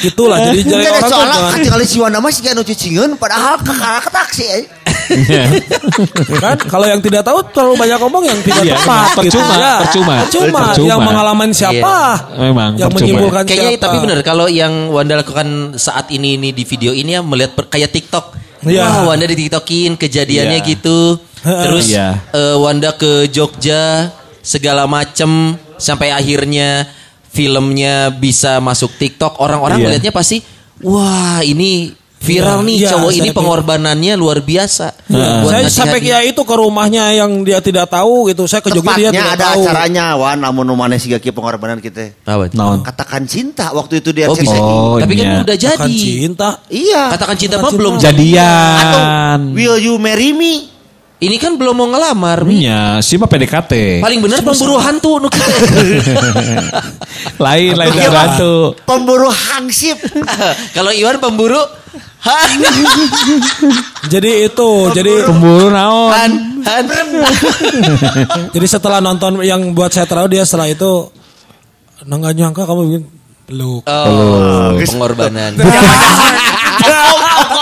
Gitulah 0.00 0.36
jadi 0.52 0.60
jadi 0.60 0.84
orang 0.92 1.00
tuh 1.00 1.10
soalnya 1.12 1.38
jangan 1.40 1.52
ketika 1.60 1.76
si 1.88 1.96
Wanda 2.00 2.18
mah 2.20 2.30
sih 2.32 2.44
anu 2.44 2.62
cicingin 2.64 3.10
padahal 3.16 3.60
ke 3.60 3.72
ke 3.72 4.10
taksi 4.12 4.44
eh. 4.44 4.64
Kan 6.40 6.56
kalau 6.64 6.86
yang 6.86 7.00
tidak 7.00 7.22
tahu 7.22 7.38
terlalu 7.50 7.74
banyak 7.78 7.98
ngomong 8.00 8.22
yang 8.24 8.38
tidak 8.40 8.62
Iya, 8.64 8.74
tepat 8.78 9.06
gitu. 9.06 9.18
percuma, 9.38 9.54
Ya. 9.54 9.74
percuma. 9.80 10.14
percuma 10.24 10.60
Percuma. 10.72 10.88
yang 10.88 11.00
mengalami 11.00 11.44
siapa 11.50 11.96
Memang, 12.34 12.70
yang 12.76 12.88
percuma. 12.90 12.98
menyimpulkan 13.04 13.42
Kayaknya 13.44 13.70
siapa 13.70 13.84
tapi 13.84 13.96
benar 14.00 14.18
kalau 14.20 14.46
yang 14.46 14.72
Wanda 14.88 15.14
lakukan 15.20 15.48
saat 15.76 16.08
ini 16.10 16.36
ini 16.36 16.50
di 16.50 16.64
video 16.64 16.90
ini 16.90 17.14
ya 17.14 17.20
melihat 17.20 17.52
per- 17.54 17.68
kayak 17.68 17.90
TikTok. 17.90 18.24
Iya. 18.64 18.80
Wah, 19.04 19.12
Wanda 19.12 19.28
di 19.28 19.36
TikTokin 19.36 20.00
kejadiannya 20.00 20.58
Iya. 20.60 20.66
gitu. 20.66 21.20
Terus 21.44 21.92
Iya. 21.92 22.16
eh, 22.32 22.56
Wanda 22.56 22.96
ke 22.96 23.28
Jogja 23.28 24.08
segala 24.40 24.88
macem 24.88 25.52
sampai 25.76 26.12
akhirnya 26.12 26.88
filmnya 27.28 28.08
bisa 28.08 28.62
masuk 28.62 28.96
TikTok. 28.96 29.36
Orang-orang 29.36 29.80
Iya. 29.80 29.84
melihatnya 29.90 30.12
pasti 30.14 30.40
wah 30.80 31.44
ini 31.44 31.92
viral 32.24 32.58
Iya, 32.58 32.64
nih 32.64 32.76
iya, 32.80 32.88
cowok 32.96 33.10
ini 33.12 33.30
pengorbanannya 33.30 34.14
luar 34.16 34.40
biasa. 34.40 34.86
Buat 35.12 35.52
saya 35.52 35.68
sampai 35.68 36.00
ya 36.00 36.24
itu 36.24 36.40
ke 36.40 36.54
rumahnya 36.56 37.12
yang 37.12 37.44
dia 37.44 37.60
tidak 37.60 37.92
tahu 37.92 38.32
gitu 38.32 38.48
saya 38.48 38.64
ke 38.64 38.72
Jogja 38.72 38.96
dia 38.96 39.10
tidak 39.12 39.36
ada 39.36 39.44
tahu 39.52 39.62
acaranya 39.68 40.04
wan 40.16 40.40
namun 40.40 40.64
numane 40.64 40.96
siga 40.96 41.20
kieu 41.20 41.30
pengorbanan 41.30 41.78
kita. 41.78 42.16
Apa? 42.24 42.48
Naon? 42.56 42.80
Katakan 42.80 43.28
cinta 43.28 43.70
waktu 43.70 44.00
itu 44.00 44.10
dia 44.10 44.26
Oh. 44.26 44.34
Oh, 44.34 44.96
Tapi 44.96 45.12
kan 45.14 45.24
iya. 45.28 45.40
udah 45.44 45.56
jadi. 45.56 45.94
cinta 45.94 46.58
Iya. 46.66 47.12
Katakan 47.12 47.36
cinta 47.36 47.56
Katakan 47.56 47.68
mah 47.68 47.72
belum 47.76 47.94
cinta. 47.96 48.04
jadi. 48.10 48.28
Atau 48.34 49.00
Jadian. 49.04 49.40
will 49.52 49.76
you 49.76 49.94
marry 50.00 50.32
me? 50.32 50.72
Ini 51.14 51.36
kan 51.38 51.56
belum 51.56 51.72
mau 51.72 51.88
ngelamar. 51.88 52.44
Iya, 52.44 53.00
si 53.00 53.16
mah 53.16 53.24
PDKT. 53.24 54.02
Paling 54.02 54.20
bener 54.20 54.40
pemburu 54.40 54.76
hantu 54.76 55.16
nu 55.18 55.28
lain 57.44 57.72
lain 57.74 57.92
Iya, 57.94 58.10
hantu. 58.12 58.54
Pemburu 58.84 59.28
hangsip. 59.30 59.98
Kalau 60.76 60.90
Iwan 60.92 61.18
pemburu 61.18 61.60
jadi 64.12 64.48
itu 64.48 64.70
jadi 64.96 65.28
Pemburu 65.28 65.68
naon? 65.68 66.10
Han 66.12 66.32
Han. 66.64 66.84
jadi 68.56 68.66
setelah 68.66 69.04
nonton 69.04 69.44
yang 69.44 69.76
buat 69.76 69.92
saya 69.92 70.08
tahu 70.08 70.32
dia 70.32 70.48
setelah 70.48 70.72
itu 70.72 71.12
nah, 72.08 72.16
nggak 72.16 72.32
nyangka 72.32 72.64
kamu 72.64 72.80
bikin 72.88 73.04
peluk 73.44 73.84
Oh, 73.84 74.72
pengorbanan. 74.80 75.52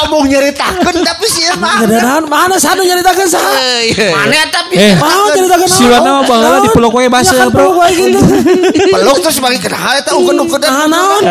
Ngomong 0.02 0.24
nyeritakeun 0.26 0.96
tapi 1.00 1.26
sih. 1.26 1.46
Kedanan 1.52 2.26
mana 2.26 2.56
sana 2.56 2.80
nyeritakan 2.80 3.22
sah 3.24 3.38
Eh, 3.54 3.90
iya. 3.90 4.10
Mana 4.10 4.42
tapi 4.48 4.74
Eh, 4.74 4.94
mau 4.96 5.28
nyeritakan 5.28 5.68
Si 5.68 5.84
Wana 5.84 6.10
mah 6.12 6.24
baheula 6.24 6.58
dipeluk 6.60 6.90
we 6.92 7.06
basa, 7.06 7.32
ya 7.32 7.38
kan 7.40 7.48
bro. 7.50 7.70
peluk 7.70 8.18
peluk 8.94 9.16
terus 9.20 9.36
sebagai 9.36 9.60
kenal 9.60 9.94
eta 9.94 10.10
ukeun-ukeun 10.12 10.60
nah 10.60 10.86
naon? 10.86 11.22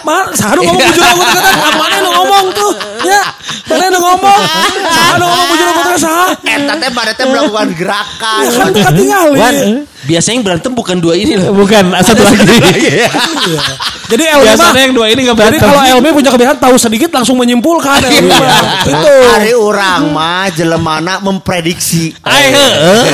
mana 0.00 0.30
sahanu 0.32 0.60
ngomong 0.64 0.82
bujur 0.82 1.04
aku 1.04 1.22
kata 1.22 1.50
mana 1.72 1.96
nu 1.98 2.10
ngomong 2.12 2.46
tuh? 2.50 2.72
Ya 3.02 3.22
mana 3.66 3.84
nu 3.88 3.98
ngomong? 4.00 4.40
Sahanu 4.86 5.24
ngomong 5.24 5.46
bujur 5.48 5.66
aku 5.66 5.80
kata 5.80 5.92
sah 5.96 6.28
Eta 6.40 6.74
teh 6.76 6.90
pada 6.90 7.12
teh 7.12 7.24
melakukan 7.24 7.68
gerakan. 7.72 8.40
ya 8.40 8.50
kan 8.50 8.70
ketinggalan 8.72 9.54
biasanya 10.00 10.34
yang 10.36 10.44
berantem 10.46 10.72
bukan 10.72 10.96
dua 10.96 11.14
ini 11.14 11.36
loh. 11.36 11.52
Bukan, 11.52 11.92
satu 12.06 12.22
lagi. 12.24 13.04
jadi 14.08 14.22
Elmi 14.34 14.42
mah 14.42 14.54
Biasanya 14.56 14.80
yang 14.82 14.94
dua 14.94 15.06
ini 15.08 15.20
gak 15.22 15.36
jadi 15.36 15.58
berantem. 15.58 15.66
kalau 15.66 15.82
Elmi 15.86 16.08
punya 16.10 16.30
kebiasaan 16.30 16.58
tahu 16.58 16.74
sedikit 16.76 17.10
langsung 17.12 17.36
menyimpulkan 17.36 18.00
Elmi 18.02 18.32
itu 18.86 19.12
Hari 19.30 19.52
orang 19.54 20.00
mah 20.10 20.48
jelemana 20.50 21.20
memprediksi. 21.20 22.16
Heueuh. 22.20 23.04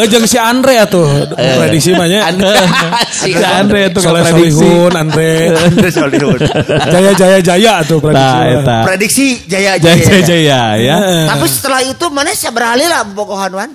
eh 0.00 0.06
jeung 0.06 0.24
si 0.24 0.36
Andre 0.36 0.80
atuh 0.80 1.06
prediksi 1.34 1.92
mah 1.92 2.06
nya 2.06 2.30
Si 3.08 3.32
Andre 3.34 3.90
tuh 3.90 4.00
Soleh 4.00 4.22
kalau 4.22 4.38
prediksi. 4.38 4.62
Solihun 4.62 4.92
Andre 4.94 5.30
Andre 5.56 5.88
Solihun. 5.90 6.40
Jaya 6.88 7.12
Jaya 7.12 7.38
Jaya 7.40 7.74
tuh 7.82 7.98
prediksi 7.98 8.38
Nah. 8.56 8.82
Prediksi 8.82 9.26
jaya 9.46 9.76
Jaya 9.76 9.96
jaya. 10.02 10.20
jaya 10.24 10.60
ya. 10.78 10.96
Tapi 11.28 11.46
setelah 11.46 11.80
itu 11.82 12.06
mana 12.08 12.32
sih 12.32 12.48
beralih 12.48 12.86
lah 12.86 13.04
bobogohan 13.04 13.52
wan. 13.52 13.70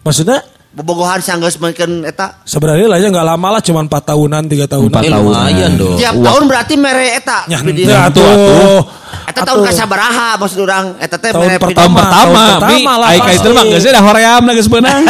maksudnya 0.00 0.40
Bobogohan 0.78 1.18
sanggeus 1.18 1.58
mungkin 1.58 2.02
eta. 2.02 2.38
sebenarnya 2.44 2.86
lah 2.86 2.96
ya 2.96 3.10
nggak 3.10 3.26
lama 3.26 3.48
lah 3.50 3.60
cuma 3.60 3.82
4 3.82 3.90
tahunan 3.90 4.42
3 4.46 4.62
tahunan 4.64 4.88
Empat 4.88 5.02
Eh, 5.02 5.10
tahun. 5.10 5.26
lumayan 5.26 5.70
dong. 5.74 5.98
Tiap 5.98 6.14
tahun 6.16 6.42
berarti 6.46 6.74
mere 6.76 7.06
eta. 7.12 7.38
Ya, 7.46 7.58
atuh. 8.06 8.86
Eta 9.26 9.40
tahun 9.42 9.60
kasabaraha 9.64 10.38
maksud 10.38 10.58
urang. 10.60 10.94
Eta 10.96 11.18
teh 11.18 11.34
Tahun 11.34 11.42
mere 11.42 11.58
pertama. 11.58 11.74
Tahun 11.74 11.92
pertama, 11.92 12.14
tahun 12.30 12.54
pertama 12.54 12.70
Mi, 12.70 12.82
lah, 12.96 13.08
ai 13.08 13.18
ka 13.18 13.30
itu 13.32 13.42
pasti. 13.42 13.50
mah 13.52 13.64
geus 13.66 13.84
da 13.84 14.00
hoream 14.00 14.42
geus 14.52 14.68
beunang. 14.70 15.02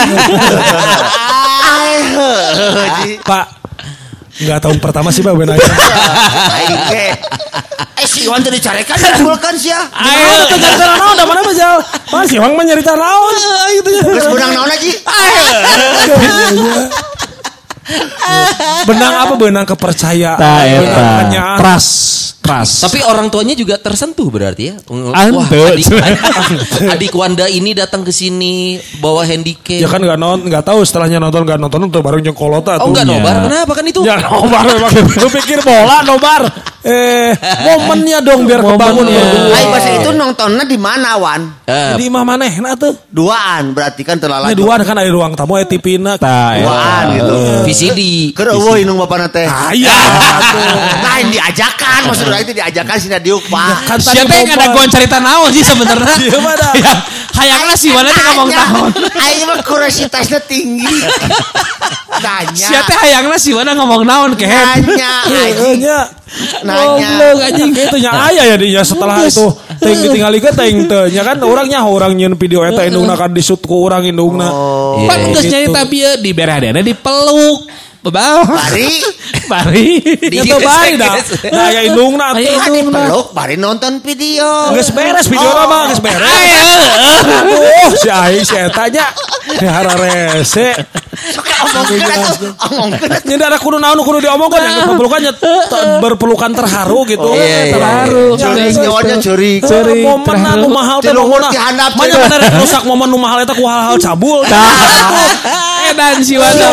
Ai 1.61 1.93
heuh. 2.07 3.19
Pak 3.21 3.45
nggak 4.39 4.59
tahun 4.63 4.79
pertama 4.79 5.11
sih 5.11 5.23
Pak 5.23 5.35
benar 5.35 5.59
Aing 5.59 6.79
ge. 6.91 7.07
Eh 7.99 8.07
si 8.07 8.31
Iwan 8.31 8.39
teh 8.47 8.55
dicarekan 8.55 8.95
dikumpulkan 8.95 9.59
sia. 9.59 9.83
Ayo, 9.91 10.47
tuh 10.47 10.59
nyarita 10.63 10.87
naon, 10.87 11.15
da 11.19 11.25
mana 11.27 11.43
bajal? 11.43 11.83
Wah, 12.15 12.23
si 12.23 12.39
Wang 12.39 12.55
mah 12.55 12.63
nyarita 12.63 12.95
naon. 12.95 13.35
Gitu 13.75 13.91
ya. 13.91 14.03
Geus 14.07 14.27
benang 14.31 14.53
naon 14.55 14.71
aja. 14.71 14.91
Benang 18.87 19.15
apa? 19.27 19.35
Benang 19.35 19.67
kepercayaan. 19.67 20.39
Tah 20.39 20.63
Benang. 21.27 21.59
Trust, 21.59 21.91
trust. 22.49 22.75
Tapi 22.81 22.99
orang 23.05 23.29
tuanya 23.29 23.53
juga 23.53 23.77
tersentuh 23.77 24.25
berarti 24.27 24.73
ya. 24.73 24.75
Ante, 25.13 25.59
adik, 25.69 25.85
cuy. 25.85 26.01
adik 26.89 27.13
Wanda 27.13 27.45
ini 27.45 27.77
datang 27.77 28.01
ke 28.01 28.11
sini 28.11 28.55
bawa 28.99 29.23
handicap. 29.23 29.77
Ya 29.77 29.87
kan 29.87 30.01
nggak 30.01 30.17
nonton, 30.17 30.49
nggak 30.49 30.65
tahu 30.65 30.81
setelahnya 30.83 31.21
nonton 31.21 31.45
nggak 31.45 31.61
nonton 31.61 31.93
tuh 31.93 32.01
bareng 32.01 32.25
nyengkolota 32.25 32.81
tuh. 32.81 32.83
oh 32.83 32.89
enggak 32.89 33.05
Iya. 33.05 33.13
nobar, 33.15 33.35
kenapa 33.45 33.73
kan 33.75 33.85
itu? 33.85 34.01
Ya 34.01 34.15
nobar 34.17 34.65
memang. 34.73 34.93
Lu 34.97 35.29
pikir 35.29 35.59
bola 35.61 36.01
nobar. 36.03 36.43
Eh, 36.79 37.35
momennya 37.67 38.23
dong 38.23 38.47
biar 38.47 38.63
kebangun 38.63 39.03
Momennya. 39.03 39.19
berdua. 39.19 39.51
Ai 39.51 39.65
pas 39.67 39.85
itu 39.99 40.11
nontonnya 40.15 40.63
di 40.63 40.79
mana 40.79 41.19
Wan? 41.19 41.43
Eh, 41.67 41.99
Di 41.99 42.07
imah 42.07 42.23
nah 42.39 42.75
tuh. 42.79 42.95
Duaan 43.11 43.75
berarti 43.75 44.07
kan 44.07 44.15
telah 44.23 44.47
Ini 44.47 44.55
lanjut. 44.55 44.63
dua 44.63 44.75
kan 44.87 44.95
ada 44.95 45.11
ruang 45.11 45.35
tamu 45.35 45.59
eh 45.59 45.67
tipina. 45.67 46.15
Tah 46.15 46.55
eta. 46.55 46.63
Duaan 46.63 47.05
gitu. 47.19 47.35
VCD. 47.67 48.01
Keur 48.31 48.55
eueuh 48.55 48.79
inung 48.79 48.95
bapana 49.03 49.27
teh. 49.27 49.43
Ah, 49.43 49.75
iya. 49.75 49.91
Lain 51.07 51.35
diajakan 51.35 52.01
maksud 52.07 52.31
urang 52.31 52.47
itu 52.47 52.55
diajakan 52.55 52.97
si 53.03 53.09
Nadiuk 53.11 53.43
Pak. 53.51 53.75
Kan 53.91 53.99
tadi 53.99 54.15
Sia 54.15 54.23
teh 54.23 54.39
momen. 54.39 54.55
ada 54.55 54.67
gua 54.71 54.85
cerita 54.87 55.17
naon 55.19 55.51
sih 55.51 55.65
sebenarnya. 55.67 56.15
Iya? 56.79 56.95
Ya, 57.39 57.47
Hayangna 57.55 57.75
sih 57.79 57.95
mana 57.95 58.11
teh 58.11 58.23
ngomong 58.35 58.51
naon. 58.51 58.91
Aing 59.15 59.47
mah 59.47 59.59
kuriositasnya 59.63 60.43
tinggi. 60.47 60.91
Tanya. 62.19 62.51
Sia 62.55 62.81
teh 62.83 62.99
hayangna 62.99 63.39
sih 63.39 63.55
mana 63.55 63.79
ngomong 63.79 64.03
naon 64.03 64.31
kehe. 64.35 64.59
Nanya. 64.59 65.13
Iya. 65.75 65.99
Nanya. 66.61 67.09
Goblok 67.09 67.39
anjing 67.41 67.71
itu 67.73 67.97
nya 68.05 68.13
aya 68.13 68.43
ya 68.53 68.57
dinya 68.61 68.83
setelah 68.85 69.25
itu 69.25 69.47
ting 69.81 69.99
ditinggalikeun 70.05 70.55
teuing 70.55 70.81
teu 70.85 71.09
nya 71.09 71.23
kan 71.25 71.41
orangnya 71.41 71.81
orang 71.89 72.13
nyeun 72.15 72.37
video 72.37 72.61
eta 72.69 72.85
indungna 72.85 73.17
kan 73.17 73.33
disut 73.33 73.65
ku 73.65 73.89
urang 73.89 74.05
indungna. 74.05 74.49
Oh. 74.53 75.07
Pan 75.09 75.33
geus 75.33 75.45
Gitu. 75.47 75.53
nyarita 75.57 75.83
bieu 75.89 76.13
di 76.21 76.31
beradana 76.37 76.81
dipeluk. 76.85 77.65
Bebal. 78.05 78.47
Bari. 78.47 78.91
Bari. 79.49 80.05
Teu 80.29 80.59
bari 80.61 80.93
dah. 81.01 81.17
Nah 81.49 81.67
ya 81.73 81.81
indungna 81.89 82.37
Aya 82.37 82.53
atuh. 82.61 82.69
Tadi 82.69 82.81
peluk, 82.85 83.27
bari 83.33 83.57
nonton 83.57 84.05
video. 84.05 84.77
Geus 84.77 84.93
beres 84.93 85.27
video 85.27 85.49
Oh. 85.49 85.65
mah 85.65 85.89
geus 85.89 86.05
beres. 86.05 86.29
Aduh, 87.25 87.97
si 87.97 88.09
Ai 88.13 88.45
si 88.45 88.53
eta 88.53 88.85
nya. 88.93 89.09
Hara 89.65 89.97
rese. 89.97 90.77
Sok 91.33 91.49
omongkeun 91.49 92.05
atuh. 92.05 92.53
Omongkeun 92.69 93.09
atuh. 93.09 93.25
Nya 93.25 93.47
ada 93.49 93.59
kudu 93.59 93.81
naon 93.81 93.99
kudu 94.05 94.21
diomongkeun 94.21 94.63
yang 94.63 94.93
pelukannya 94.95 95.33
berpelukan 96.05 96.51
terharu 96.53 97.09
gitu. 97.09 97.33
Iya, 97.33 97.45
iya, 97.49 97.73
terharu. 97.73 98.37
Nyawanya 98.37 99.17
curik. 99.25 99.61
Curi 99.65 100.05
momen 100.05 100.39
anu 100.45 100.69
mahal 100.69 101.01
teh 101.01 101.17
momen. 101.17 101.49
Manya 101.97 102.15
cek. 102.15 102.23
bener 102.29 102.41
rusak 102.61 102.83
momen 102.85 103.09
nu 103.09 103.17
mahal 103.17 103.41
eta 103.41 103.57
ku 103.57 103.65
hal-hal 103.65 103.97
cabul. 103.97 104.45
Edan 105.89 106.21
si 106.21 106.37
Wanda. 106.37 106.69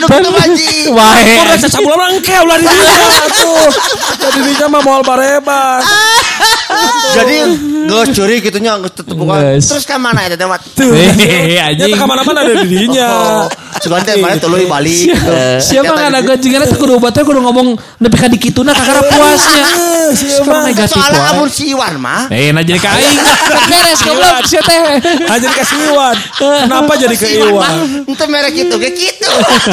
Mah 0.00 0.08
kanu 0.08 0.28
kitu 0.28 0.30
maji. 0.32 0.72
Wae. 0.88 1.34
Udah 1.44 1.56
saya 1.60 1.70
cabul 1.70 1.92
orang 1.92 2.10
engke 2.16 2.34
ulah 2.34 2.56
di 2.56 2.66
dinya 2.72 3.26
tuh. 3.36 3.66
Jadi 4.18 4.38
dinya 4.48 4.66
mah 4.72 4.80
moal 4.80 5.02
barebat. 5.04 5.82
Jadi 7.12 7.36
geus 7.86 8.08
curi 8.16 8.40
gitunya 8.40 8.72
geus 8.80 8.92
tetepungan. 8.96 9.38
Geus. 9.58 9.68
Terus 9.68 9.84
ka 9.84 10.00
mana 10.00 10.24
eta 10.24 10.36
teh 10.36 10.88
Ya 11.52 11.68
anjing. 11.68 11.92
ke 11.92 12.04
mana-mana 12.08 12.40
ada 12.40 12.54
di 12.64 12.68
dinya. 12.68 13.08
Oh, 13.12 13.44
Cuman 13.82 14.00
teh 14.02 14.16
mana 14.16 14.40
tuluy 14.40 14.64
balik. 14.64 15.12
Siapa 15.60 15.92
nggak 15.92 16.08
ada 16.08 16.20
gajingan 16.24 16.64
itu 16.64 16.76
kudu 16.80 16.96
obatnya 16.96 17.22
kudu 17.22 17.40
ngomong 17.42 17.76
nepi 18.00 18.16
ka 18.16 18.26
dikituna 18.32 18.72
kakara 18.72 19.00
puasnya. 19.04 19.64
Negatif 20.12 20.92
Soalnya 20.92 21.20
wae. 21.24 21.32
amun 21.36 21.48
si 21.48 21.72
Iwan 21.72 21.96
mah 21.96 22.28
Eh, 22.28 22.52
nah 22.52 22.60
jadi 22.60 22.76
ka 22.80 22.90
aing. 22.96 23.16
Beres 23.72 24.00
goblok 24.04 24.44
sia 24.44 24.60
teh. 24.60 24.80
Ah 25.28 25.36
jadi 25.36 25.52
ke 25.52 25.64
si 25.64 25.76
Iwan. 25.88 26.16
Kenapa 26.38 26.92
jadi 26.96 27.14
ke 27.16 27.26
si 27.28 27.36
Iwan 27.38 27.52
mah 27.60 27.72
ente 28.08 28.24
merek 28.28 28.52
gitu 28.56 28.74
ge 28.76 28.90
gitu. 28.92 29.30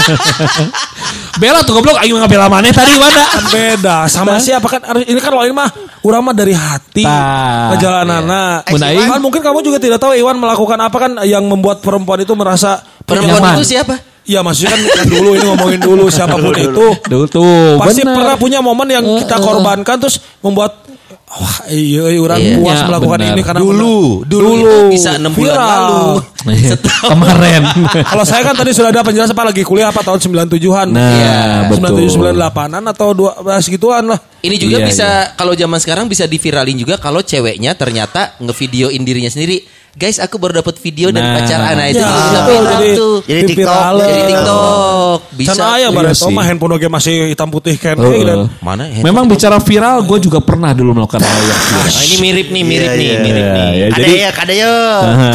Bela 1.42 1.63
tuh 1.63 1.74
goblok 1.74 1.98
aing 1.98 2.13
ngabela 2.13 2.48
maneh 2.48 2.70
tadi 2.70 2.94
Wanda. 2.94 3.24
Kan 3.36 3.46
beda 3.48 3.96
sama 4.06 4.36
siapa 4.38 4.68
kan 4.68 4.80
ini 5.00 5.18
kan 5.18 5.32
lain 5.32 5.54
mah 5.54 5.70
urang 6.01 6.22
mah 6.22 6.32
dari 6.32 6.51
hati 6.51 7.04
Tah. 7.04 7.72
perjalananna. 7.72 8.44
Iya. 8.62 8.72
Mun 8.72 8.82
aing- 8.82 9.10
Kan 9.10 9.22
mungkin 9.22 9.42
kamu 9.42 9.60
juga 9.62 9.78
tidak 9.78 9.98
tahu 9.98 10.13
Iwan 10.13 10.36
melakukan 10.36 10.78
apa 10.78 10.98
kan 10.98 11.12
yang 11.24 11.44
membuat 11.44 11.80
perempuan 11.80 12.20
itu 12.20 12.34
merasa 12.34 12.84
Perempuan 13.01 13.39
Nyaman. 13.39 13.56
itu 13.58 13.66
siapa? 13.68 13.96
Iya 14.22 14.46
maksudnya 14.46 14.70
kan, 14.70 14.82
kan 14.94 15.08
dulu 15.10 15.30
ini 15.34 15.46
ngomongin 15.48 15.80
dulu 15.82 16.06
siapa 16.08 16.38
pun 16.38 16.54
itu 16.54 16.86
Dulu 17.01 17.25
tuh 17.25 17.82
pasti 17.82 18.06
bener. 18.06 18.13
pernah 18.13 18.36
punya 18.38 18.60
momen 18.62 18.86
yang 18.86 19.01
kita 19.18 19.42
korbankan 19.42 19.98
terus 19.98 20.22
membuat 20.39 20.86
Wah, 21.30 21.62
iya, 21.70 22.10
iya, 22.10 22.18
orang 22.18 22.42
Iya. 22.42 22.58
puas 22.58 22.74
Ya, 22.76 22.86
melakukan 22.90 23.20
benar. 23.22 23.32
ini 23.32 23.42
karena 23.46 23.62
Dulu, 23.62 24.26
dulu, 24.26 24.50
itu 24.58 24.78
bisa 24.90 25.10
enam 25.14 25.30
bulan 25.30 25.54
Viral. 25.54 25.70
lalu. 25.70 26.04
Iya, 26.50 26.74
Kemarin. 27.14 27.62
Kalau 28.12 28.26
saya 28.26 28.42
kan 28.42 28.56
tadi 28.56 28.72
sudah 28.74 28.90
ada 28.90 29.02
penjelasan 29.02 29.38
apa 29.38 29.46
lagi 29.46 29.62
kuliah 29.62 29.94
apa 29.94 30.02
tahun 30.02 30.18
97-an. 30.18 30.88
Nah, 30.90 31.06
Iya. 31.14 31.38
betul. 31.70 32.02
97 32.02 32.18
98-an 32.34 32.84
atau 32.84 33.08
dua 33.14 33.32
segituan 33.60 34.10
lah. 34.10 34.18
Ini 34.42 34.56
juga 34.58 34.82
Iya, 34.82 34.86
bisa 34.90 35.08
kalau 35.36 35.54
zaman 35.54 35.78
sekarang 35.78 36.10
bisa 36.10 36.26
diviralin 36.26 36.76
juga 36.76 36.98
kalau 36.98 37.22
ceweknya 37.22 37.78
ternyata 37.78 38.34
ngevideoin 38.42 39.04
dirinya 39.04 39.30
sendiri. 39.30 39.62
Guys, 40.00 40.15
aku 40.15 40.39
baru 40.39 40.63
dapat 40.63 40.79
video 40.79 41.12
dari 41.12 41.27
Nah. 41.27 41.36
pacar 41.36 41.60
Ana 41.60 41.91
itu 41.91 42.00
Ya, 42.00 42.08
bisa 42.08 42.24
betul. 42.39 42.48
viral 42.48 42.72
Jadi- 42.72 42.96
tuh. 42.96 43.15
Jadi 43.20 43.36
Di 43.36 43.48
TikTok. 43.51 43.68
viral. 43.68 43.96
Jadi 44.00 44.22
TikTok 44.24 45.18
bisa. 45.36 45.51
Can 45.51 45.60
aya 45.60 45.75
Iya 45.75 45.88
bareto 45.91 46.24
sih. 46.24 46.32
mah 46.32 46.46
handphone 46.48 46.74
oge 46.74 46.88
masih 46.88 47.13
hitam 47.27 47.50
putih 47.51 47.75
kan. 47.75 47.96
Eh, 48.00 48.24
dan- 48.24 48.48
Mana? 48.63 48.88
ya? 48.88 49.03
Memang 49.03 49.27
bicara 49.27 49.60
viral, 49.60 50.08
gue 50.08 50.18
juga 50.24 50.39
pernah 50.39 50.72
dulu 50.72 50.96
melakukan 50.96 51.20
hal 51.20 51.36
yang 51.44 51.51
viral. 51.60 51.84
Nah, 51.84 52.03
ini 52.08 52.15
mirip 52.18 52.48
nih, 52.48 52.63
mirip 52.63 52.88
Iya, 52.88 52.96
nih, 52.96 53.03
iya. 53.03 53.20
mirip 53.20 53.48
nih. 53.51 53.68
Ya, 53.75 53.86
Ada 53.91 54.08
ya, 54.08 54.29
ada 54.32 54.53
ya. 54.56 54.72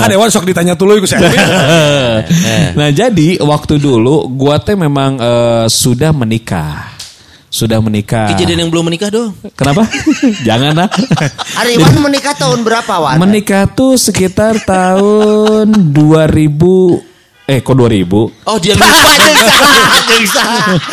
Kadewan 0.01 0.29
sok 0.33 0.45
ditanya 0.49 0.73
dulu 0.73 0.97
saya. 1.05 1.29
nah 2.81 2.89
jadi 2.89 3.29
waktu 3.45 3.77
dulu 3.77 4.33
gua 4.33 4.57
teh 4.57 4.73
memang 4.73 5.21
eh, 5.21 5.65
sudah 5.69 6.09
menikah. 6.09 6.97
Sudah 7.55 7.79
menikah. 7.79 8.35
Kejadian 8.35 8.67
yang 8.67 8.71
belum 8.75 8.91
menikah 8.91 9.15
dong. 9.15 9.31
Kenapa? 9.55 9.87
Jangan 10.47 10.75
lah. 10.75 10.91
Ari 11.63 11.79
Wan 11.79 12.03
menikah 12.03 12.35
tahun 12.35 12.67
berapa 12.67 12.95
Wan? 12.99 13.23
menikah 13.23 13.71
tuh 13.71 13.95
sekitar 13.95 14.59
tahun 14.67 15.71
2000 15.95 17.14
eh 17.45 17.61
kok 17.61 17.77
2000? 17.77 18.09
Oh 18.49 18.57
dia 18.57 18.73
lupa. 18.73 18.89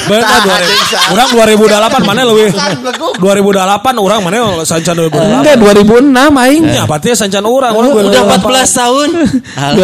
Bener 0.07 0.23
Saha, 0.23 0.39
dua 0.43 0.57
jeung 0.63 0.83
saha. 0.87 1.09
Orang 1.15 1.29
2008 1.31 2.03
mana 2.03 2.21
bego. 2.27 3.07
2008 3.19 3.95
orang 3.95 4.19
mana 4.19 4.37
sancan 4.67 4.95
2008. 5.07 5.39
Enggak 5.39 5.55
2006 5.63 6.43
aing. 6.43 6.63
Ya, 6.67 6.83
berarti 6.83 7.07
sancan 7.15 7.45
orang. 7.47 7.71
orang 7.71 7.91
Udah 7.95 8.23
2008. 8.27 8.67
14 8.67 8.79
tahun. 8.83 9.09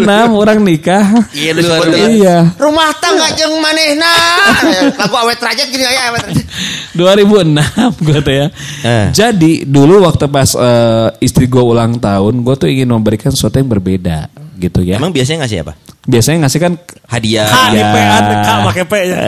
2006 0.00 0.40
orang 0.40 0.58
nikah. 0.64 1.04
Iya, 1.36 1.50
lu. 1.52 1.62
Iya. 1.92 2.36
Rumah 2.56 2.88
tangga 2.96 3.28
jeung 3.36 3.60
manehna. 3.60 4.14
Lagu 4.96 5.16
awet 5.20 5.40
rajat 5.40 5.68
gini 5.68 5.84
aya 5.84 6.16
awet 6.16 6.22
rajat. 6.32 6.46
2006 6.96 8.06
gue 8.08 8.18
tuh 8.24 8.34
ya. 8.34 8.46
Eh. 8.88 9.06
Jadi 9.12 9.68
dulu 9.68 10.08
waktu 10.08 10.32
pas 10.32 10.48
eh, 10.56 11.08
istri 11.20 11.44
gue 11.44 11.60
ulang 11.60 12.00
tahun, 12.00 12.40
gue 12.40 12.54
tuh 12.56 12.68
ingin 12.72 12.88
memberikan 12.88 13.28
sesuatu 13.28 13.60
yang 13.60 13.68
berbeda 13.68 14.32
gitu 14.56 14.80
ya. 14.80 14.96
Emang 14.96 15.12
biasanya 15.12 15.44
ngasih 15.44 15.58
apa? 15.62 15.72
Biasanya 16.06 16.38
ngasih 16.46 16.60
kan 16.62 16.72
Hadiah. 17.06 17.46
P 17.46 17.96
K 18.42 18.48
pakai 18.66 18.84
P 18.88 18.94
ya. 19.04 19.18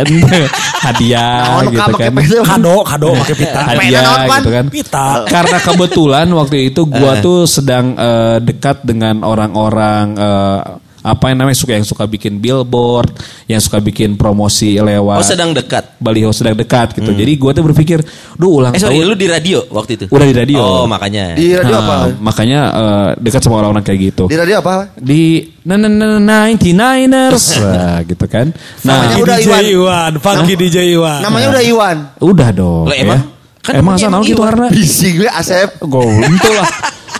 hadiah 0.88 1.62
gitu 1.68 1.92
kan. 1.94 2.10
Kado, 2.42 2.76
kado 2.82 3.08
pakai 3.24 3.36
pita. 3.36 3.60
Hadiah 3.62 4.14
gitu 4.26 4.50
kan. 4.50 4.64
Pita. 4.72 5.08
Karena 5.28 5.58
kebetulan 5.62 6.26
waktu 6.32 6.72
itu 6.72 6.88
gua 6.88 7.20
tuh 7.26 7.44
sedang 7.44 7.94
eh, 7.94 8.36
dekat 8.42 8.82
dengan 8.82 9.22
orang-orang 9.22 10.06
eh, 10.16 10.60
apa 11.08 11.28
yang 11.28 11.38
namanya 11.38 11.56
suka 11.56 11.72
yang 11.72 11.82
suka 11.82 12.04
bikin 12.04 12.36
billboard, 12.36 13.08
yang 13.44 13.58
suka 13.58 13.78
bikin 13.78 14.14
promosi 14.14 14.76
lewat 14.76 15.18
Oh 15.18 15.26
sedang 15.26 15.50
dekat. 15.50 15.96
baliho 15.96 16.28
sedang 16.30 16.52
dekat 16.52 16.92
gitu. 16.94 17.10
Jadi 17.10 17.32
gua 17.34 17.50
tuh 17.50 17.64
berpikir, 17.64 18.04
duh 18.34 18.52
ulang 18.54 18.72
Eh 18.72 18.78
sorry, 18.78 18.96
tahun 18.96 19.08
lu 19.08 19.14
di 19.14 19.26
radio 19.26 19.64
waktu 19.68 19.96
itu? 19.96 20.04
udah 20.06 20.24
di 20.24 20.34
radio. 20.34 20.60
Oh 20.60 20.84
makanya. 20.84 21.32
Di 21.32 21.52
radio 21.52 21.72
Nah, 21.72 21.80
apa? 21.80 21.96
Makanya 22.18 22.60
eh, 22.68 23.08
dekat 23.18 23.40
sama 23.40 23.58
orang-orang 23.58 23.82
kayak 23.82 24.00
gitu. 24.06 24.24
Di 24.26 24.36
radio 24.36 24.60
apa? 24.60 24.92
Di 24.94 25.22
na 25.62 25.76
na 25.76 25.88
na 25.88 26.06
na 26.16 26.36
99ers 26.48 27.44
Wah, 27.58 27.98
gitu 28.10 28.24
kan. 28.24 28.52
Nah, 28.82 29.04
Namanya 29.04 29.16
udah 29.20 29.36
DJ 29.36 29.46
Iwan. 29.48 29.62
Iwan, 29.66 30.12
Funky 30.18 30.54
DJ 30.54 30.76
Iwan. 30.90 31.20
Namanya 31.20 31.46
udah 31.50 31.62
Iwan. 31.62 31.96
udah 32.18 32.48
dong. 32.50 32.84
Lah, 32.86 32.96
emang? 32.96 33.20
ya. 33.20 33.36
Kan 33.58 33.72
emang 33.76 33.96
emang 33.98 34.22
gitu 34.24 34.40
karena 34.40 34.66
Bising 34.68 35.20
we 35.20 35.28
Asep. 35.28 35.76
Gue 35.78 36.00
itu 36.24 36.50
lah. 36.50 36.68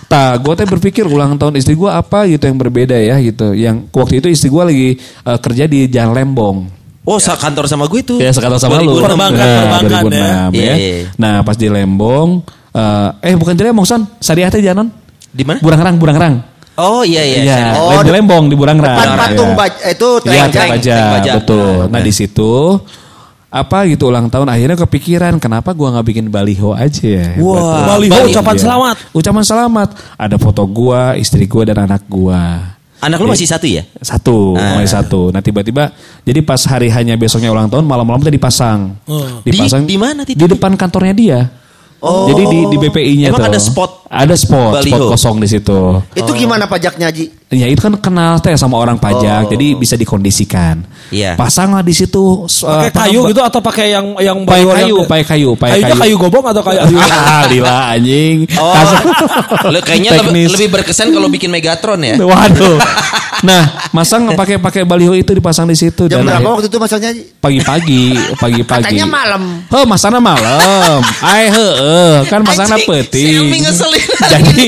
Tah, 0.09 0.41
gue 0.41 0.55
teh 0.57 0.65
berpikir 0.65 1.05
ulang 1.05 1.37
tahun 1.37 1.61
istri 1.61 1.77
gue 1.77 1.85
apa 1.87 2.25
gitu 2.25 2.49
yang 2.49 2.57
berbeda 2.57 2.97
ya 2.97 3.21
gitu. 3.21 3.53
Yang 3.53 3.93
waktu 3.93 4.25
itu 4.25 4.29
istri 4.33 4.49
gue 4.49 4.62
lagi 4.65 4.88
eh, 4.99 5.38
kerja 5.38 5.69
di 5.69 5.85
Jalan 5.85 6.17
Lembong. 6.17 6.59
Oh 7.05 7.21
sa 7.21 7.37
kantor 7.37 7.69
sama 7.69 7.85
gue 7.88 8.00
tuh. 8.00 8.17
Ya 8.17 8.33
sekarang 8.33 8.57
sama 8.57 8.81
lu. 8.81 8.97
2006. 8.97 9.05
Perbankan, 9.05 9.37
Nah, 9.37 9.61
perbankan 9.61 9.91
2006 10.09 10.17
ya. 10.17 10.25
ya. 10.25 10.35
Iya, 10.53 10.75
iya. 10.77 11.05
Nah 11.17 11.35
pas 11.45 11.57
di 11.57 11.69
Lembong, 11.69 12.41
eh, 12.73 13.09
eh 13.23 13.35
bukan 13.37 13.52
di 13.52 13.63
Lembong 13.65 13.85
son, 13.85 14.02
Sariah 14.17 14.49
teh 14.49 14.65
jalan. 14.65 14.89
Di 15.28 15.45
mana? 15.45 15.61
Burangrang, 15.61 16.00
Burangrang. 16.00 16.35
Oh 16.78 17.02
iya 17.02 17.21
iya. 17.21 17.39
Iya, 17.43 17.56
Oh, 17.76 18.00
di 18.00 18.09
Lembong 18.09 18.49
di 18.49 18.56
Burangrang. 18.56 18.97
Depan 18.97 19.09
Iya. 19.09 19.19
patung 19.19 19.50
baja 19.52 19.78
itu 19.91 20.09
Teng 20.25 20.32
Baja. 20.49 21.32
betul. 21.37 21.73
Nah, 21.85 21.91
Nah. 21.91 22.00
di 22.00 22.13
situ 22.15 22.52
apa 23.49 23.89
gitu 23.89 24.13
ulang 24.13 24.28
tahun 24.28 24.45
akhirnya 24.45 24.76
kepikiran 24.76 25.41
kenapa 25.41 25.73
gua 25.73 25.89
nggak 25.97 26.06
bikin 26.06 26.26
baliho 26.28 26.76
aja 26.76 27.00
ya. 27.00 27.26
Wah, 27.41 27.56
Buat- 27.56 27.87
baliho 27.89 28.13
Baliho, 28.13 28.28
ucapan 28.30 28.54
iya. 28.54 28.63
selamat. 28.63 28.97
Ucapan 29.11 29.45
selamat. 29.45 29.89
Ada 30.15 30.37
foto 30.37 30.63
gua, 30.65 31.17
istri 31.17 31.49
gua 31.49 31.65
dan 31.65 31.82
anak 31.82 32.04
gua. 32.04 32.76
Anak 32.99 33.23
lu 33.23 33.30
masih 33.30 33.47
satu 33.47 33.65
ya? 33.65 33.87
Satu, 33.99 34.52
Ah. 34.52 34.75
mulai 34.75 34.84
satu. 34.84 35.30
Nah 35.30 35.39
tiba-tiba, 35.39 35.95
jadi 36.23 36.43
pas 36.43 36.58
hari 36.67 36.91
hanya 36.91 37.15
besoknya 37.15 37.49
ulang 37.49 37.71
tahun, 37.71 37.87
malam-malam 37.87 38.21
tadi 38.21 38.37
dipasang. 38.37 38.99
Oh. 39.06 39.39
Dipasang 39.41 39.87
Di- 39.87 39.95
di 39.95 39.97
mana 39.97 40.26
titik? 40.26 40.34
Di 40.34 40.47
depan 40.50 40.75
kantornya 40.75 41.15
dia. 41.15 41.41
Oh. 41.99 42.26
Jadi 42.26 42.43
di, 42.45 42.58
di 42.69 42.76
BPI-nya 42.76 43.28
Emang 43.30 43.43
tuh. 43.43 43.49
ada 43.49 43.58
spot 43.58 44.07
Ada 44.08 44.34
spot, 44.34 44.80
baliho? 44.80 44.88
spot 44.88 45.08
kosong 45.10 45.36
di 45.36 45.47
situ. 45.47 45.78
Itu 46.12 46.32
gimana 46.32 46.64
pajaknya 46.64 47.08
Ji? 47.08 47.28
Ya 47.49 47.64
itu 47.64 47.76
kan 47.78 47.92
kenal 47.94 48.36
teh 48.38 48.52
sama 48.54 48.76
orang 48.76 48.97
pajak, 48.97 49.49
jadi 49.49 49.73
bisa 49.73 49.94
dikondisikan. 49.94 50.84
Iya. 51.08 51.32
Pasanglah 51.32 51.80
di 51.80 51.92
situ. 51.92 52.44
s- 52.44 52.60
Pakai 52.60 52.88
kayu 52.90 53.25
gitu 53.26 53.40
atau 53.40 53.56
pakai 53.58 53.86
yang 53.90 54.16
yang 54.18 54.38
Pakai 54.42 54.60
baliho 54.60 54.73
kayu, 54.75 54.94
yang- 54.94 55.08
pakai 55.08 55.25
kayu, 55.26 55.50
pakai 55.54 55.73
Kayunya 55.75 55.88
kayu. 55.90 56.02
kayu 56.02 56.14
gobong 56.18 56.44
atau 56.47 56.62
kayu 56.62 56.80
Ah, 57.08 57.44
lila 57.47 57.75
anjing. 57.90 58.44
Oh, 58.54 58.73
lu 59.66 59.80
kayaknya 59.86 60.10
lebih, 60.14 60.25
Teknis. 60.26 60.49
lebih 60.52 60.68
berkesan 60.71 61.08
kalau 61.08 61.28
bikin 61.28 61.49
Megatron 61.49 62.00
ya. 62.00 62.16
Waduh. 62.16 62.80
Nah, 63.38 63.71
masang 63.94 64.34
pakai 64.34 64.58
pakai 64.58 64.82
baliho 64.82 65.14
itu 65.14 65.30
dipasang 65.30 65.62
di 65.64 65.78
situ 65.78 66.10
Jam 66.10 66.26
dan 66.26 66.26
berapa 66.26 66.42
akhir- 66.42 66.54
waktu 66.58 66.66
itu 66.66 66.78
masangnya 66.82 67.10
Ji? 67.14 67.23
pagi-pagi, 67.38 68.02
pagi-pagi. 68.34 68.82
Katanya 68.82 69.06
malam. 69.06 69.62
Heh, 69.64 69.84
masana 69.86 70.18
malam. 70.18 70.99
Ai 71.23 71.47
heueuh, 71.47 72.26
kan 72.26 72.42
masana 72.42 72.75
Anjing, 72.75 72.82
si 72.82 72.90
peuting. 72.90 73.62
Ngeselin 73.62 73.98
Jadi 74.32 74.67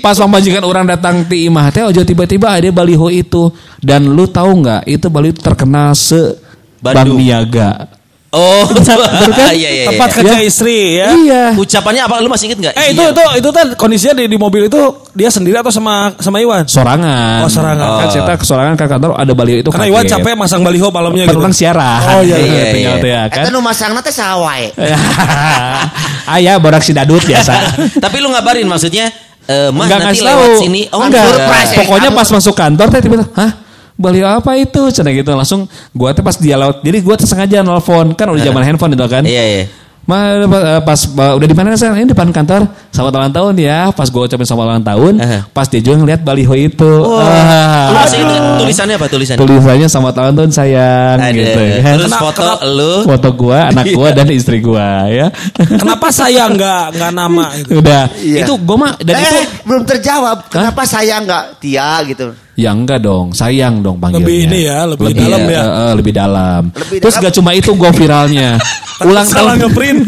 pas 0.00 0.16
pemajikan 0.16 0.62
orang 0.64 0.88
datang 0.88 1.24
ti 1.26 1.46
imah 1.46 1.68
teh 1.70 1.84
ojo 1.84 2.02
tiba-tiba 2.02 2.52
ada 2.52 2.68
baliho 2.70 3.08
itu 3.12 3.52
dan 3.80 4.04
lu 4.04 4.28
tahu 4.28 4.64
nggak 4.64 4.82
itu 4.88 5.06
baliho 5.08 5.34
terkenal 5.36 5.96
se 5.96 6.52
Bandung. 6.82 7.22
Niaga. 7.22 8.01
Oh, 8.32 8.64
kan? 9.36 9.52
iya, 9.52 9.68
iya, 9.68 9.84
tempat 9.92 10.08
iya. 10.08 10.16
kerja 10.16 10.36
Ya. 10.40 10.40
istri 10.40 10.78
ya. 10.96 11.08
Iya. 11.12 11.44
Ucapannya 11.52 12.00
apa? 12.00 12.16
Lu 12.24 12.32
masih 12.32 12.48
inget 12.48 12.64
nggak? 12.64 12.74
Eh 12.74 12.96
itu 12.96 13.04
isinya? 13.04 13.12
itu 13.12 13.22
itu 13.44 13.48
kan 13.52 13.66
kondisinya 13.76 14.14
di, 14.16 14.24
di 14.24 14.38
mobil 14.40 14.72
itu 14.72 14.80
dia 15.12 15.28
sendiri 15.28 15.60
atau 15.60 15.68
sama 15.68 16.16
sama 16.16 16.40
Iwan? 16.40 16.64
Sorangan. 16.64 17.44
Oh, 17.44 17.50
sorangan. 17.52 17.84
Kan 18.00 18.06
saya 18.08 18.32
ke 18.32 18.46
sorangan 18.48 18.72
ke 18.72 18.88
kantor 18.88 19.20
ada 19.20 19.32
baliho 19.36 19.60
itu 19.60 19.68
Karena 19.68 19.84
Iwan 19.84 20.08
capek 20.08 20.32
masang 20.32 20.64
baliho 20.64 20.88
malamnya 20.88 21.28
Kan 21.28 21.36
gitu. 21.36 21.40
orang 21.44 21.52
siaran. 21.52 22.00
Oh, 22.08 22.22
iya, 22.24 22.36
iya, 22.40 22.62
iya. 22.72 22.92
teh 22.96 23.04
ya, 23.04 23.22
kan. 23.28 23.44
Eta 23.44 23.50
nu 23.52 23.60
masangna 23.60 24.00
teh 24.00 24.08
saha 24.08 24.40
wae. 24.40 24.72
Ayah 26.32 26.56
borak 26.56 26.80
si 26.80 26.96
dadut 26.96 27.20
biasa. 27.20 27.52
Tapi 28.04 28.16
lu 28.16 28.32
ngabarin 28.32 28.64
maksudnya 28.64 29.12
eh 29.42 29.68
Mas 29.68 29.90
Enggak 29.90 30.08
nanti 30.08 30.08
ngasih 30.08 30.24
lewat 30.24 30.48
tahu. 30.48 30.60
sini. 30.62 30.80
Oh, 30.88 31.04
enggak. 31.04 31.24
surprise, 31.26 31.68
eh, 31.68 31.78
Pokoknya 31.84 32.10
pas 32.14 32.28
masuk 32.30 32.54
kantor 32.54 32.86
teh 32.88 33.00
tiba-tiba, 33.02 33.26
"Hah? 33.34 33.50
Baliho 33.94 34.26
apa 34.26 34.54
itu?" 34.54 34.88
Cenah 34.88 35.12
gitu 35.12 35.32
langsung 35.32 35.64
gua 35.90 36.10
teh 36.10 36.20
pas 36.20 36.34
dia 36.34 36.54
lewat. 36.54 36.80
Jadi 36.80 36.98
gua 37.00 37.14
tuh 37.14 37.26
sengaja 37.26 37.60
nelpon 37.60 38.12
kan 38.12 38.26
udah 38.26 38.42
zaman 38.42 38.62
handphone 38.62 38.92
itu 38.92 39.06
kan. 39.06 39.22
Iya, 39.22 39.44
iya. 39.44 39.64
Ma, 40.02 40.34
eh, 40.34 40.82
pas 40.82 40.98
eh, 40.98 41.32
udah 41.38 41.46
di 41.46 41.54
mana 41.54 41.78
saya 41.78 41.94
ini 41.94 42.10
depan 42.10 42.34
kantor 42.34 42.66
selamat 42.90 43.12
ulang 43.14 43.30
tahun 43.30 43.54
ya 43.54 43.94
pas 43.94 44.10
gue 44.10 44.18
ucapin 44.18 44.42
selamat 44.42 44.66
ulang 44.66 44.82
tahun 44.82 45.14
Aha. 45.14 45.38
pas 45.54 45.70
dia 45.70 45.78
juga 45.78 46.02
ngeliat 46.02 46.26
baliho 46.26 46.50
itu 46.58 46.82
Lu 46.82 47.22
ah, 47.22 48.02
inget 48.02 48.42
tulisannya 48.58 48.98
apa 48.98 49.06
tulisannya? 49.06 49.38
tulisannya 49.38 49.86
selamat 49.86 50.14
ulang 50.18 50.34
tahun 50.34 50.50
sayang 50.50 51.18
Ada. 51.22 51.30
gitu 51.30 51.60
kan 51.78 51.94
Terus 52.02 52.14
foto 52.18 52.42
lu. 52.66 52.92
foto 53.06 53.28
gua 53.30 53.70
anak 53.70 53.94
gua 53.94 54.08
dan 54.10 54.26
istri 54.34 54.58
gua 54.58 55.06
ya 55.06 55.30
Kenapa 55.54 56.10
saya 56.10 56.50
nggak 56.50 56.82
nggak 56.98 57.12
nama 57.14 57.44
gitu? 57.62 57.78
udah 57.78 58.02
Iya. 58.18 58.42
itu 58.42 58.52
gua 58.58 58.76
mah 58.76 58.92
dan 58.98 59.14
eh, 59.14 59.22
itu 59.22 59.38
belum 59.62 59.82
terjawab. 59.86 60.50
Kenapa 60.50 60.82
saya 60.82 61.22
enggak 61.22 61.62
Tia 61.62 62.02
gitu? 62.02 62.34
Ya 62.62 62.70
enggak 62.70 63.02
dong, 63.02 63.34
sayang 63.34 63.82
dong 63.82 63.98
panggilnya. 63.98 64.22
Lebih 64.22 64.38
ini 64.46 64.58
ya, 64.62 64.78
lebih 64.86 65.10
dalam 65.12 65.42
ya. 65.44 65.58
eh, 65.58 65.66
eh, 65.66 65.92
lebih 65.98 66.12
dalam. 66.14 66.62
Lebih 66.70 66.98
Terus 67.02 67.10
dalam. 67.12 67.24
gak 67.26 67.34
cuma 67.34 67.50
itu 67.52 67.70
gue 67.74 67.90
viralnya. 67.90 68.50
ulang 69.02 69.26
Salah 69.26 69.58
tahun 69.58 69.66
ngeprint. 69.66 70.00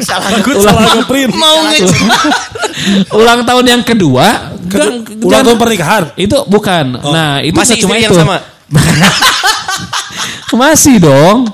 Salah. 0.00 0.28
Salah 0.64 0.84
ngeprint. 0.96 1.32
Mau 1.44 1.56
nge 1.68 1.78
ulang 3.12 3.40
tahun 3.44 3.64
yang 3.68 3.82
kedua. 3.84 4.26
Ulang 4.64 5.04
jangan- 5.20 5.44
tahun 5.44 5.58
pernikahan. 5.60 6.02
Itu 6.16 6.48
bukan. 6.48 6.84
Nah, 7.04 7.44
itu 7.44 7.52
Masih 7.52 7.76
cuma 7.84 7.94
itu. 7.94 8.08
yang 8.08 8.16
sama. 8.16 8.36
Masih 10.54 10.96
dong. 10.98 11.50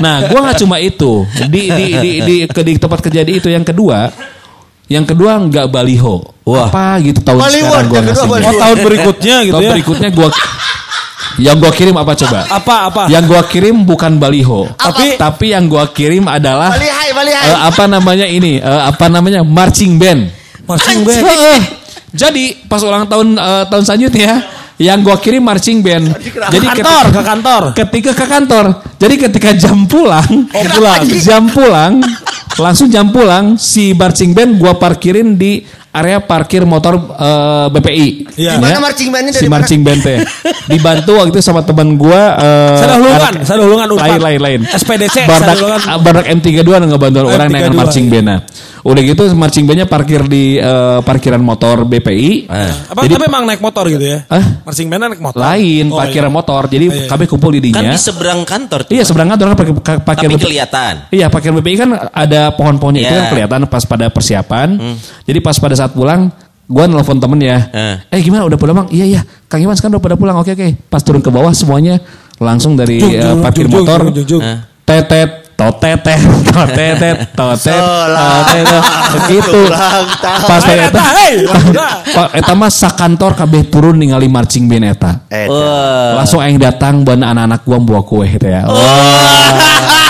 Nah, 0.00 0.32
gua 0.32 0.48
nggak 0.48 0.58
cuma 0.64 0.80
itu. 0.80 1.28
Di 1.44 1.68
di 1.68 1.86
di 1.92 2.10
di, 2.24 2.36
ke, 2.48 2.64
di 2.64 2.80
tempat 2.80 3.04
kejadian 3.04 3.36
itu 3.36 3.48
yang 3.52 3.60
kedua. 3.60 4.08
Yang 4.88 5.12
kedua 5.12 5.36
nggak 5.40 5.68
baliho. 5.68 6.33
Wah. 6.44 6.68
Apa 6.68 7.00
gitu 7.00 7.24
tahun 7.24 7.40
Baliho, 7.40 7.64
sekarang 7.64 7.86
gua 7.88 7.96
yang 7.96 8.06
kedua 8.06 8.26
baliho. 8.28 8.44
Oh 8.46 8.54
tahun 8.54 8.76
berikutnya 8.78 9.36
gitu 9.40 9.52
Tahun 9.54 9.64
ya. 9.64 9.70
berikutnya 9.72 10.08
gua 10.12 10.28
Yang 11.34 11.56
gua 11.58 11.72
kirim 11.72 11.94
apa 11.96 12.12
coba? 12.14 12.38
Apa 12.46 12.74
apa? 12.86 13.02
Yang 13.08 13.24
gua 13.26 13.42
kirim 13.42 13.76
bukan 13.82 14.12
baliho. 14.16 14.60
Tapi- 14.76 15.16
tapi 15.16 15.46
yang 15.50 15.66
gua 15.66 15.88
kirim 15.88 16.24
adalah 16.24 16.70
Bali 16.70 16.86
hai, 16.86 17.10
bali 17.10 17.32
hai. 17.32 17.48
eh, 17.48 17.58
apa 17.64 17.84
namanya 17.84 18.22
ini? 18.24 18.52
Eh, 18.56 18.82
apa 18.84 19.08
namanya? 19.08 19.42
Marching 19.42 19.96
band. 19.96 20.30
Marching 20.62 21.02
band. 21.02 21.22
Heeh. 21.24 21.58
Jadi 22.12 22.44
pas 22.64 22.78
ulang 22.78 23.02
tahun 23.04 23.34
eh, 23.34 23.64
tahun 23.66 23.82
selanjutnya 23.82 24.32
yang 24.76 25.00
gua 25.00 25.18
kirim 25.18 25.42
marching 25.42 25.80
band. 25.80 26.12
Jadi 26.52 26.66
kantor, 26.68 27.04
ke 27.10 27.22
kantor. 27.24 27.62
Ketika 27.74 28.10
ke 28.12 28.26
kantor. 28.28 28.64
Jadi 28.94 29.14
ketika 29.18 29.50
jam 29.56 29.78
pulang, 29.84 30.28
Oh, 30.54 30.64
pulang. 30.70 31.02
jam 31.18 31.48
pulang, 31.48 31.98
langsung 32.54 32.86
jam 32.86 33.10
pulang 33.10 33.56
si 33.56 33.90
marching 33.90 34.30
band 34.30 34.54
gua 34.54 34.76
parkirin 34.76 35.34
di 35.34 35.66
area 35.94 36.18
parkir 36.18 36.66
motor 36.66 36.98
eh, 36.98 37.66
BPI. 37.70 38.06
Iya. 38.34 38.58
Di 38.58 38.60
mana 38.60 38.82
marching 38.82 39.08
bandnya 39.14 39.32
dari 39.32 39.42
si 39.42 39.46
mana? 39.46 39.62
marching 39.62 39.80
band 39.86 40.00
teh. 40.02 40.18
Dibantu 40.66 41.10
waktu 41.22 41.30
itu 41.30 41.40
sama 41.40 41.62
teman 41.62 41.94
gua 41.94 42.34
eh, 42.34 42.76
Saya 42.82 42.98
hulungan, 42.98 43.20
anak- 43.30 43.44
saya 43.46 43.58
hulungan 43.62 43.88
Unpad. 43.94 44.02
lain 44.10 44.20
lain 44.20 44.40
lain. 44.42 44.60
SPDC, 44.66 45.16
Bardak. 45.30 45.56
Bardak 46.02 46.26
M32 46.34 46.66
ngebantu 46.90 47.18
orang 47.30 47.48
naik 47.48 47.70
M32, 47.70 47.78
marching 47.78 48.06
iya. 48.10 48.36
Udah 48.84 49.00
gitu 49.00 49.24
marching 49.32 49.64
bandnya 49.64 49.88
parkir 49.88 50.28
di 50.28 50.60
eh, 50.60 50.98
parkiran 51.00 51.40
motor 51.40 51.88
BPI. 51.88 52.52
Apa 52.92 53.08
Jadi 53.08 53.16
tapi 53.16 53.24
emang 53.32 53.48
naik 53.48 53.64
motor 53.64 53.88
gitu 53.88 54.04
ya? 54.04 54.28
Hah? 54.28 54.60
Marching 54.60 54.92
band 54.92 55.08
naik 55.08 55.22
motor. 55.24 55.40
lain 55.40 55.84
Oh, 55.88 55.96
parkiran 55.96 56.28
iya. 56.28 56.36
motor. 56.36 56.62
Jadi 56.68 56.86
iya. 56.92 57.08
kami 57.08 57.24
kumpul 57.24 57.50
di 57.56 57.72
Kan 57.72 57.80
dinya. 57.80 57.92
di 57.92 57.98
seberang 57.98 58.44
kantor 58.44 58.80
tuh. 58.84 58.92
Iya 58.92 59.04
seberang 59.08 59.28
kantor 59.32 59.46
kan 59.48 59.56
parkir, 59.56 59.74
parkir 60.04 60.28
Tapi 60.28 60.36
BPI. 60.36 60.44
kelihatan. 60.44 60.94
Iya 61.08 61.26
parkir 61.32 61.50
BPI 61.56 61.76
kan 61.80 61.90
ada 62.12 62.52
pohon-pohonnya 62.52 63.00
itu 63.00 63.08
Iya. 63.08 63.18
kan 63.18 63.26
kelihatan 63.32 63.58
pas 63.72 63.82
pada 63.88 64.06
persiapan. 64.12 64.68
Jadi 65.24 65.38
pas 65.40 65.56
pada 65.56 65.74
saat 65.74 65.96
pulang, 65.96 66.28
gua 66.68 66.84
nelfon 66.84 67.16
temen 67.16 67.40
ya. 67.40 67.58
Eh. 67.72 67.96
Eh 68.12 68.20
gimana 68.20 68.44
udah 68.44 68.60
pulang 68.60 68.84
bang? 68.84 68.88
Iya 68.92 69.04
iya. 69.08 69.20
Kang 69.48 69.64
Iwan 69.64 69.80
sekarang 69.80 69.96
udah 69.96 70.04
pada 70.04 70.16
pulang. 70.20 70.36
Oke 70.36 70.52
oke. 70.52 70.92
Pas 70.92 71.00
turun 71.00 71.24
ke 71.24 71.32
bawah 71.32 71.56
semuanya 71.56 72.04
langsung 72.36 72.76
dari 72.76 73.00
Jung, 73.00 73.16
eh, 73.16 73.22
jung, 73.22 73.40
parkir 73.40 73.64
jung, 73.64 73.80
jung, 73.80 73.84
motor. 73.88 74.00
jung, 74.12 74.14
jung, 74.20 74.28
jung. 74.28 74.42
Eh. 74.44 74.58
Tetet 74.84 75.43
totetet 75.54 76.20
totetet 76.50 77.16
totet 77.34 77.82
totetet 77.82 78.82
gitu. 79.30 79.60
Ulang 79.70 80.06
tahun. 80.18 80.48
Pas 80.50 80.64
eta. 80.66 81.02
Pak 82.14 82.28
eta 82.38 82.52
mah 82.52 82.70
sakantor 82.70 83.32
kabeh 83.38 83.66
turun 83.70 83.98
ningali 83.98 84.26
marching 84.26 84.66
band 84.66 84.84
eta. 84.90 85.12
Eh. 85.30 85.46
Langsung 86.18 86.42
aing 86.42 86.58
datang 86.58 87.06
ban 87.06 87.22
anak-anak 87.22 87.62
gua 87.62 87.78
bawa 87.78 88.02
kue 88.02 88.26
gitu 88.26 88.46
ya. 88.50 88.66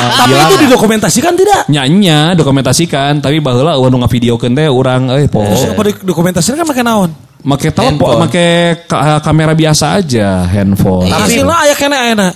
Tapi 0.04 0.32
itu 0.36 0.54
didokumentasikan 0.68 1.32
tidak? 1.36 1.62
Nyanya 1.68 2.36
dokumentasikan 2.36 3.20
tapi 3.20 3.40
baheula 3.40 3.76
eueuh 3.76 3.88
nu 3.88 4.00
ngavideokeun 4.04 4.52
teh 4.52 4.68
urang 4.68 5.08
euy 5.12 5.28
po. 5.28 5.44
Terus 5.44 5.72
apa 5.72 5.82
didokumentasikan 5.92 6.60
kan 6.60 6.66
pakai 6.68 6.84
naon? 6.84 7.10
Make 7.44 7.76
telepon, 7.76 8.24
make 8.24 8.88
ka- 8.88 9.20
kamera 9.20 9.52
biasa 9.52 10.00
aja 10.00 10.48
handphone. 10.48 11.12
Tapi 11.12 11.28
hasilnya 11.28 11.56
aya 11.60 11.74
kene 11.76 11.96
ayeuna. 11.96 12.28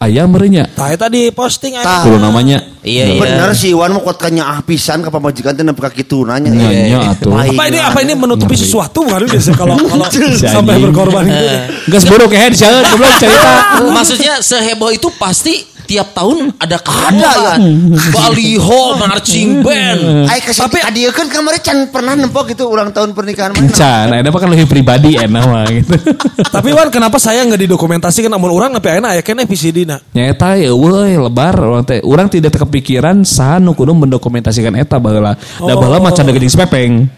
Aya 0.00 0.24
merenya. 0.24 0.64
Tah 0.64 0.96
eta 0.96 1.12
di 1.12 1.28
posting 1.28 1.76
aya. 1.76 2.00
Kudu 2.00 2.16
namanya. 2.16 2.56
Iya 2.80 3.04
iya. 3.04 3.20
Bener 3.20 3.52
si 3.52 3.76
Iwan 3.76 3.92
mau 3.92 4.00
kotkannya 4.00 4.40
ah 4.40 4.64
pisan 4.64 5.04
ke 5.04 5.12
pamajikan 5.12 5.52
teh 5.52 5.60
nepi 5.60 5.76
ka 5.76 5.92
kitu 5.92 6.24
nanya. 6.24 6.48
Nyanya 6.48 7.12
atuh. 7.12 7.36
Baik. 7.36 7.52
Apa 7.52 7.62
ini 7.68 7.78
apa 7.84 7.98
ini 8.00 8.12
menutupi 8.16 8.56
Ngeri. 8.56 8.64
sesuatu 8.64 9.04
bukan 9.04 9.28
biasa 9.28 9.52
kalau 9.52 9.76
kalau 9.92 10.08
sampai 10.40 10.80
berkorban 10.80 11.28
gitu. 11.28 11.46
Geus 11.92 12.04
bodoh 12.08 12.32
kehe 12.32 12.48
disieun 12.48 12.80
goblok 12.80 13.12
cerita. 13.20 13.52
Maksudnya 13.92 14.40
seheboh 14.40 14.88
itu 14.88 15.12
pasti 15.20 15.68
tiap 15.90 16.14
tahun 16.14 16.54
ada 16.54 16.78
kehamulan. 16.78 17.58
Baliho, 18.14 18.94
marching 18.94 19.58
band. 19.66 20.30
Ai 20.30 20.38
kasih 20.38 20.70
tapi 20.70 20.78
dia 20.94 21.10
kan 21.10 21.26
kemarin 21.26 21.58
can 21.58 21.78
pernah 21.90 22.14
nempok 22.14 22.54
gitu 22.54 22.70
ulang 22.70 22.94
tahun 22.94 23.10
pernikahan 23.10 23.50
mana. 23.50 23.66
Encan, 23.66 24.06
ada 24.14 24.30
kan 24.30 24.48
lebih 24.54 24.70
pribadi 24.70 25.18
enak 25.18 25.42
mah 25.50 25.66
gitu. 25.82 25.98
Tapi 26.46 26.70
Wan 26.70 26.94
kenapa 26.94 27.18
saya 27.18 27.42
nggak 27.42 27.66
didokumentasikan 27.66 28.30
namun 28.30 28.54
orang 28.54 28.70
tapi 28.78 28.94
ayeuna 28.94 29.18
aya 29.18 29.22
kene 29.26 29.50
VCD 29.50 29.82
na. 29.82 29.98
Nyata 30.14 30.54
ya 30.54 30.70
eueuy 30.70 31.18
lebar 31.18 31.58
urang 31.58 31.82
teh. 31.82 31.98
Urang 32.06 32.30
tidak 32.30 32.54
kepikiran 32.54 33.26
saha 33.26 33.58
nu 33.58 33.74
kudu 33.74 33.90
mendokumentasikan 33.90 34.78
eta 34.78 35.02
baheula. 35.02 35.34
Da 35.58 35.74
baheula 35.74 35.98
mah 35.98 36.14
can 36.14 36.30
geuning 36.30 36.46
sepepeng. 36.46 37.10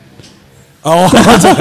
Oh, 0.83 1.07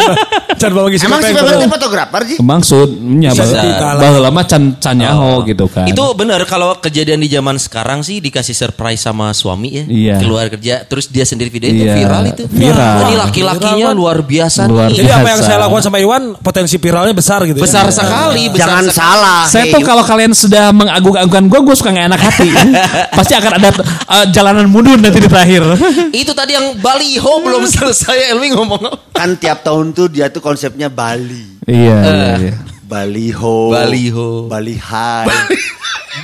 can 0.61 0.71
bawa 0.71 0.87
gisi 0.87 1.03
Emang 1.03 1.19
si 1.19 1.33
teh 1.33 1.41
fotografer 1.67 2.21
sih? 2.23 2.37
Maksud 2.37 2.87
nya 2.93 3.33
Bisa. 3.33 3.49
baheula 3.49 3.97
baheula 3.97 4.29
mah 4.29 4.45
can 4.45 4.77
can 4.77 4.95
nyaho 4.95 5.41
gitu 5.43 5.65
kan. 5.65 5.85
Itu 5.85 6.13
benar 6.13 6.45
kalau 6.45 6.77
kejadian 6.77 7.17
di 7.17 7.27
zaman 7.27 7.57
sekarang 7.57 7.99
sih 7.99 8.19
dikasih 8.19 8.53
surprise 8.53 9.01
sama 9.01 9.31
suami 9.31 9.69
ya. 9.71 9.83
Iya. 9.83 10.15
Keluar 10.19 10.45
kerja 10.47 10.83
terus 10.83 11.07
dia 11.07 11.23
sendiri 11.23 11.49
video 11.49 11.69
itu 11.69 11.81
Iya, 11.81 11.95
viral 11.97 12.23
itu. 12.27 12.43
viral. 12.45 12.95
Ini 13.01 13.15
laki-lakinya 13.17 13.89
luar 13.91 14.21
biasa 14.21 14.61
Luar 14.63 14.87
nih. 14.87 14.97
Jadi 14.97 15.09
apa 15.09 15.27
yang 15.27 15.39
Biasa. 15.39 15.49
saya 15.49 15.57
lakukan 15.59 15.83
sama 15.83 15.97
Iwan 15.97 16.23
potensi 16.37 16.75
viralnya 16.75 17.11
besar 17.11 17.39
gitu. 17.43 17.57
ya? 17.57 17.63
Besar 17.63 17.85
sekali, 17.89 18.43
besar 18.45 18.59
Jangan 18.61 18.85
sekali. 18.85 18.99
salah. 19.01 19.39
Saya 19.47 19.63
Hey, 19.63 19.71
tuh 19.71 19.81
kalau 19.81 20.03
kalian 20.03 20.31
sudah 20.31 20.69
mengagung-agungkan 20.71 21.43
gue, 21.47 21.59
gue 21.61 21.75
suka 21.75 21.89
gak 21.89 22.07
enak 22.07 22.21
hati. 22.21 22.49
Pasti 23.17 23.33
akan 23.33 23.51
ada 23.55 23.69
uh, 24.05 24.25
jalanan 24.27 24.65
mundur 24.65 24.95
nanti 24.95 25.17
di 25.17 25.25
terakhir. 25.25 25.63
Itu 26.11 26.31
tadi 26.31 26.51
yang 26.51 26.77
baliho 26.77 27.33
belum 27.39 27.63
selesai 27.71 28.31
Elmi 28.31 28.51
ngomong. 28.51 28.83
kan 29.11 29.37
tiap 29.37 29.61
tahun 29.61 29.93
tuh 29.93 30.09
dia 30.09 30.27
tuh 30.27 30.41
konsepnya 30.51 30.91
Bali. 30.91 31.63
iya, 31.63 31.97
Eh. 31.97 32.11
iya, 32.11 32.31
iya. 32.51 32.55
Baliho. 32.83 33.71
Baliho. 33.71 34.29
Bali 34.51 34.75
Hai. 34.75 35.27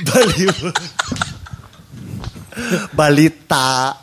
Baliho. 0.04 0.68
Balita. 2.92 3.96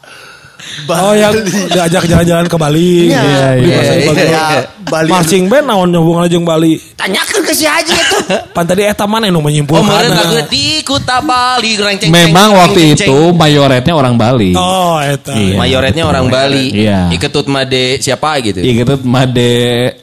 Oh 0.85 1.13
yang 1.13 1.33
diajak 1.69 2.05
jalan-jalan 2.05 2.45
ke 2.45 2.57
Bali. 2.57 3.09
Iya, 3.09 3.21
iya, 3.21 3.47
iya, 3.57 3.75
pasar 3.79 3.95
iya, 3.95 4.05
Bali. 4.05 4.21
iya. 4.25 4.45
Bali. 4.85 5.09
Marching 5.09 5.43
band 5.49 5.65
naon 5.65 5.89
hubungannya 5.91 6.29
jeung 6.29 6.45
Bali. 6.45 6.77
Tanyakan 6.93 7.41
ke 7.41 7.53
si 7.53 7.65
Haji 7.65 7.89
itu. 7.91 8.17
Pan 8.55 8.63
tadi 8.63 8.85
eta 8.85 9.05
mana 9.05 9.25
yang 9.25 9.37
Oh, 9.37 9.43
menyimpulkan. 9.43 9.81
kemarin 9.81 10.11
lagu 10.13 10.39
di 10.47 10.79
Kuta 10.81 11.19
Bali 11.19 11.71
renceng 11.75 12.09
Memang 12.09 12.53
waktu 12.55 12.93
itu 12.93 13.33
mayoretnya 13.33 13.93
orang 13.93 14.13
Bali. 14.13 14.53
Oh, 14.53 15.01
eta. 15.01 15.33
Iya. 15.33 15.57
mayoretnya 15.57 16.03
orang 16.05 16.29
Bali. 16.29 16.69
Iya. 16.71 17.09
Iketut 17.09 17.49
Made 17.49 17.97
siapa 17.97 18.37
gitu. 18.41 18.61
Iya 18.61 18.73
gitu, 18.85 18.93
Made 19.01 19.51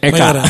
Eka. 0.02 0.42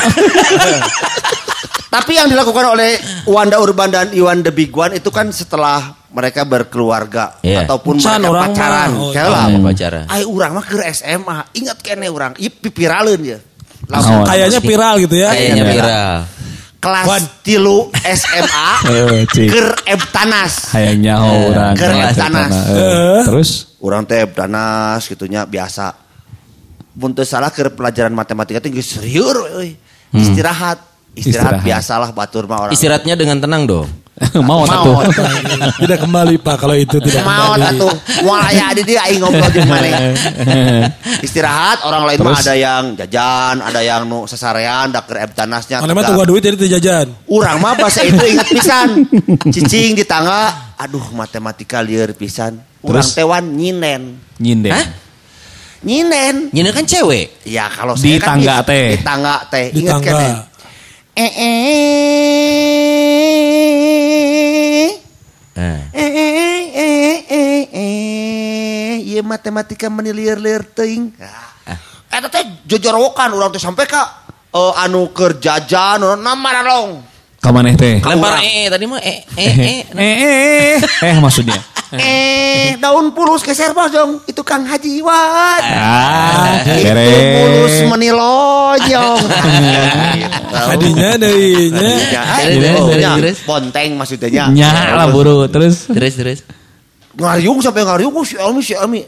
Tapi 1.93 2.17
yang 2.17 2.25
dilakukan 2.25 2.73
oleh 2.73 2.97
Wanda 3.29 3.61
Urban 3.61 3.93
dan 3.93 4.07
Iwan 4.09 4.41
The 4.41 4.49
Big 4.49 4.73
One 4.73 4.97
itu 4.97 5.13
kan 5.13 5.29
setelah 5.29 5.93
mereka 6.13 6.45
berkeluarga 6.45 7.41
Iya. 7.41 7.65
ataupun 7.65 7.97
Can 7.97 8.21
mereka 8.21 8.29
orang 8.29 8.43
pacaran. 8.53 8.89
Oh. 8.93 9.11
Apa 9.11 9.59
pacaran? 9.65 10.05
Ai 10.07 10.23
urang 10.23 10.51
mah 10.53 10.63
ke 10.63 10.77
SMA. 10.87 11.37
Ingat 11.57 11.77
kene 11.81 12.07
urang. 12.07 12.37
Ieu 12.37 12.53
pipiraleun 12.53 13.21
ya. 13.25 13.37
Langsung 13.89 14.21
Oh. 14.21 14.25
Kayaknya 14.25 14.59
viral 14.61 14.95
gitu 15.01 15.15
ya. 15.17 15.29
Kayaknya 15.33 15.57
Iya. 15.59 15.73
viral. 15.73 16.17
kelas 16.77 17.07
Wan. 17.07 17.23
tilu 17.41 17.87
SMA 18.03 18.69
Eh, 18.91 19.23
ker 19.47 19.71
Ebtanas. 19.87 20.75
Hayangnya 20.75 21.15
orang. 21.15 21.79
Keren 21.79 21.95
Keren 21.95 22.11
tanas. 22.13 22.53
Eh, 22.69 23.21
Terus? 23.23 23.49
Urang 23.79 24.03
teh 24.03 24.19
Ebtanas 24.19 25.07
gitunya 25.07 25.47
biasa. 25.47 25.95
Mun 26.93 27.15
teu 27.15 27.23
salah 27.23 27.49
keur 27.49 27.71
pelajaran 27.71 28.11
matematika 28.11 28.59
teh 28.59 28.67
geus 28.67 28.99
serieur 28.99 29.47
euy. 29.55 29.79
Istirahat. 30.11 30.91
Istirahat, 31.15 31.63
Istirahat. 31.63 31.63
biasalah 31.63 32.09
batur 32.11 32.45
mah 32.45 32.67
orang. 32.67 32.73
Istirahatnya 32.75 33.15
dengan 33.15 33.39
tenang 33.39 33.63
dong. 33.63 33.87
Mau 34.13 34.45
Mau. 34.45 34.61
satu. 34.61 34.93
Tidak 35.81 35.97
kembali 35.97 36.37
Pak 36.37 36.55
kalau 36.55 36.77
itu 36.77 37.01
tidak 37.01 37.25
Mau 37.25 37.57
atuh. 37.57 37.89
Moal 38.21 38.45
aya 38.45 38.69
di 38.77 38.85
dia 38.85 39.01
aing 39.03 39.17
ngobrol 39.17 39.49
jeung 39.49 39.65
maneh. 39.65 40.13
Istirahat 41.25 41.81
orang 41.81 42.05
lain 42.05 42.21
mah 42.21 42.37
ada 42.37 42.53
yang 42.53 42.93
jajan, 42.93 43.57
ada 43.59 43.81
yang 43.81 44.05
nu 44.05 44.23
sasarean 44.23 44.93
da 44.93 45.01
keur 45.01 45.17
Ebtanasnya. 45.17 45.81
Mana 45.81 45.97
mah 45.97 46.05
tunggu 46.05 46.29
duit 46.29 46.39
jadi 46.39 46.77
jajan. 46.77 47.09
Urang 47.25 47.57
mah 47.57 47.73
bahasa 47.73 48.05
itu 48.05 48.21
ingat 48.31 48.47
pisan. 48.47 48.89
Cicing 49.49 49.97
di 49.97 50.05
tangga, 50.05 50.77
aduh 50.77 51.03
matematika 51.11 51.81
lieur 51.81 52.13
pisan. 52.13 52.61
Urang 52.85 53.01
Terus? 53.01 53.17
tewan 53.17 53.43
nyinen. 53.49 54.21
Nyinde. 54.37 54.69
Hah? 54.69 54.85
Nyinen. 55.81 56.53
Nyina 56.53 56.69
kan 56.69 56.85
cewek. 56.85 57.41
Ya 57.43 57.65
kalau 57.67 57.97
Di 57.97 58.13
saya 58.13 58.17
kan 58.21 58.37
tangga 58.37 58.55
di- 58.61 58.65
teh. 58.69 58.87
Di 58.93 58.97
tangga 59.01 59.35
teh. 59.49 59.65
Di 59.73 59.79
Ingat 59.81 59.99
kan? 59.99 60.13
ya? 60.13 60.37
Eh 61.13 61.31
eh. 61.33 62.41
Eh. 65.53 65.79
Eh 65.93 66.09
eh 66.09 66.31
eh 66.73 67.17
eh 67.29 67.61
eh. 67.69 68.93
Ieu 69.05 69.21
matematika 69.21 69.85
menilieur-lieur 69.89 70.65
teuing. 70.73 71.13
Ah. 71.21 71.77
Eta 72.09 72.29
teh 72.29 72.65
jojorowokan 72.65 73.33
urang 73.33 73.53
teh 73.53 73.61
sampai 73.61 73.85
ka 73.85 74.25
eh, 74.49 74.73
anu 74.81 75.13
keur 75.13 75.37
jajan 75.37 76.01
nama 76.17 76.49
long. 76.65 77.01
Kamaneh 77.37 77.75
teh. 77.77 78.01
Lempar 78.01 78.41
eh 78.41 78.65
tadi 78.71 78.85
mah 78.87 79.01
eh 79.03 79.19
eh 79.37 79.53
eh. 79.53 79.79
Eh, 79.93 80.15
eh, 80.23 80.77
eh 80.81 81.15
maksudnya. 81.21 81.72
Eh, 81.93 82.73
daun 82.81 83.13
pulus 83.13 83.45
geser 83.45 83.69
bos 83.77 83.93
dong. 83.93 84.17
Itu 84.25 84.41
Kang 84.41 84.65
Haji 84.65 84.97
Iwan. 84.97 85.61
Ah, 85.61 86.57
Itu 86.65 87.19
pulus 87.37 87.75
beres. 87.77 87.89
menilojong. 87.89 89.21
Tadinya 90.73 91.09
terus, 91.21 91.69
terus. 93.21 93.37
Ponteng 93.45 93.93
maksudnya. 93.93 94.49
Nya 94.49 94.97
lah 94.97 95.13
buru. 95.13 95.45
Terus? 95.45 95.85
Terus 95.85 96.13
terus. 96.17 96.39
Ngariung 97.13 97.61
sampai 97.61 97.85
ngariung 97.85 98.13
oh, 98.17 98.25
si 98.25 98.33
Elmi 98.41 98.61
si 98.65 98.73
Elmi. 98.73 99.05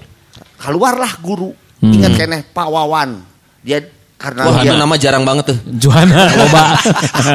Keluarlah 0.62 1.18
guru. 1.26 1.50
Ingat 1.82 2.14
keneh 2.18 2.42
Pak 2.54 2.68
Wawan. 2.70 3.18
Dia 3.66 3.82
karena 4.16 4.42
Wah 4.48 4.62
dia 4.64 4.74
nama 4.78 4.96
jarang 4.96 5.26
banget 5.26 5.54
tuh. 5.54 5.58
Juana 5.76 6.30
loba. 6.40 6.78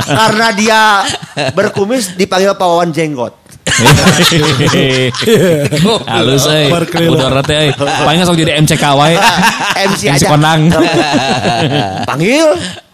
karena 0.06 0.46
dia 0.54 0.80
berkumis 1.52 2.14
dipanggil 2.14 2.54
Pak 2.54 2.66
Wawan 2.66 2.94
Jenggot. 2.94 3.34
Halus 6.10 6.44
euy. 6.46 6.68
Rete 6.70 7.54
euy. 7.54 7.70
Paling 7.76 8.20
sok 8.26 8.36
jadi 8.38 8.52
MCK 8.60 8.84
wae. 8.96 9.14
MC 9.90 10.02
MC 10.10 10.14
aja. 10.20 10.26
Konang. 10.28 10.60
Panggil 12.10 12.48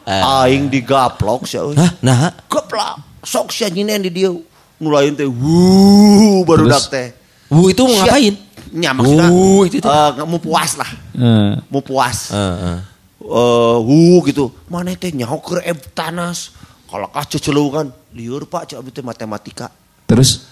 aing 0.07 0.71
digaplok 0.71 1.43
euy. 1.49 1.75
Hah? 1.77 1.91
Nah, 2.03 2.31
Geplak. 2.47 2.99
Sok 3.27 3.51
sia 3.51 3.69
nyinen 3.73 4.07
di 4.07 4.11
dieu. 4.13 4.43
Nulain 4.77 5.17
teh 5.17 5.27
wuh 5.27 6.45
baru 6.45 6.69
dak 6.69 6.85
teh. 6.93 7.09
Wu 7.49 7.73
itu 7.73 7.83
ngapain? 7.83 8.35
Nya 8.77 8.91
maksudnya 8.91 9.31
Wuh, 9.31 9.63
itu 9.65 9.79
tuh. 9.79 9.89
eh, 9.89 10.11
mau 10.27 10.43
puas 10.43 10.75
lah. 10.77 10.91
Eh. 11.15 11.53
Mau 11.71 11.81
puas. 11.81 12.35
Heeh. 12.35 12.79
eh 13.27 13.77
wuh 13.83 14.23
gitu 14.23 14.55
mana 14.71 14.95
teh 14.95 15.11
nyaho 15.11 15.43
keur 15.43 15.59
eb 15.67 15.75
tanas 15.99 16.55
kalau 16.87 17.11
kah 17.11 17.27
cecelukan 17.27 17.91
liur 18.15 18.47
pak 18.47 18.71
teh 18.71 19.03
matematika 19.03 19.67
Terus 20.07 20.47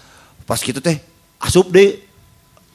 pas 0.45 0.61
gitu 0.61 0.77
teh 0.79 1.01
asup 1.41 1.73
deh. 1.73 2.05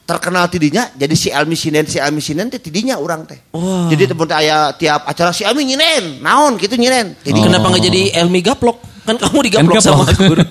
Terkenal 0.01 0.43
tidinya 0.51 0.91
jadi 0.91 1.15
si 1.15 1.31
Elmi 1.31 1.55
Sinen 1.55 1.87
si 1.87 1.95
Elmi 1.95 2.19
Sinen 2.19 2.51
teh 2.51 2.59
tidinya 2.59 2.99
orang 2.99 3.23
teh. 3.23 3.39
Jadi 3.87 4.11
temen 4.11 4.27
teh 4.27 4.35
aya 4.35 4.75
tiap 4.75 5.07
acara 5.07 5.31
si 5.31 5.47
Elmi 5.47 5.63
nyinen 5.63 6.19
naon 6.19 6.59
gitu 6.59 6.75
nyinen. 6.75 7.15
Jadi 7.23 7.31
jadi 7.31 7.39
kenapa 7.47 7.71
nggak 7.71 7.83
jadi 7.87 8.01
Elmi 8.19 8.43
Gaplok? 8.43 8.90
Kan 9.11 9.19
kamu 9.19 9.37
digaplok 9.43 9.75
Kan 9.75 9.83
sama 9.83 10.07
guru. 10.07 10.43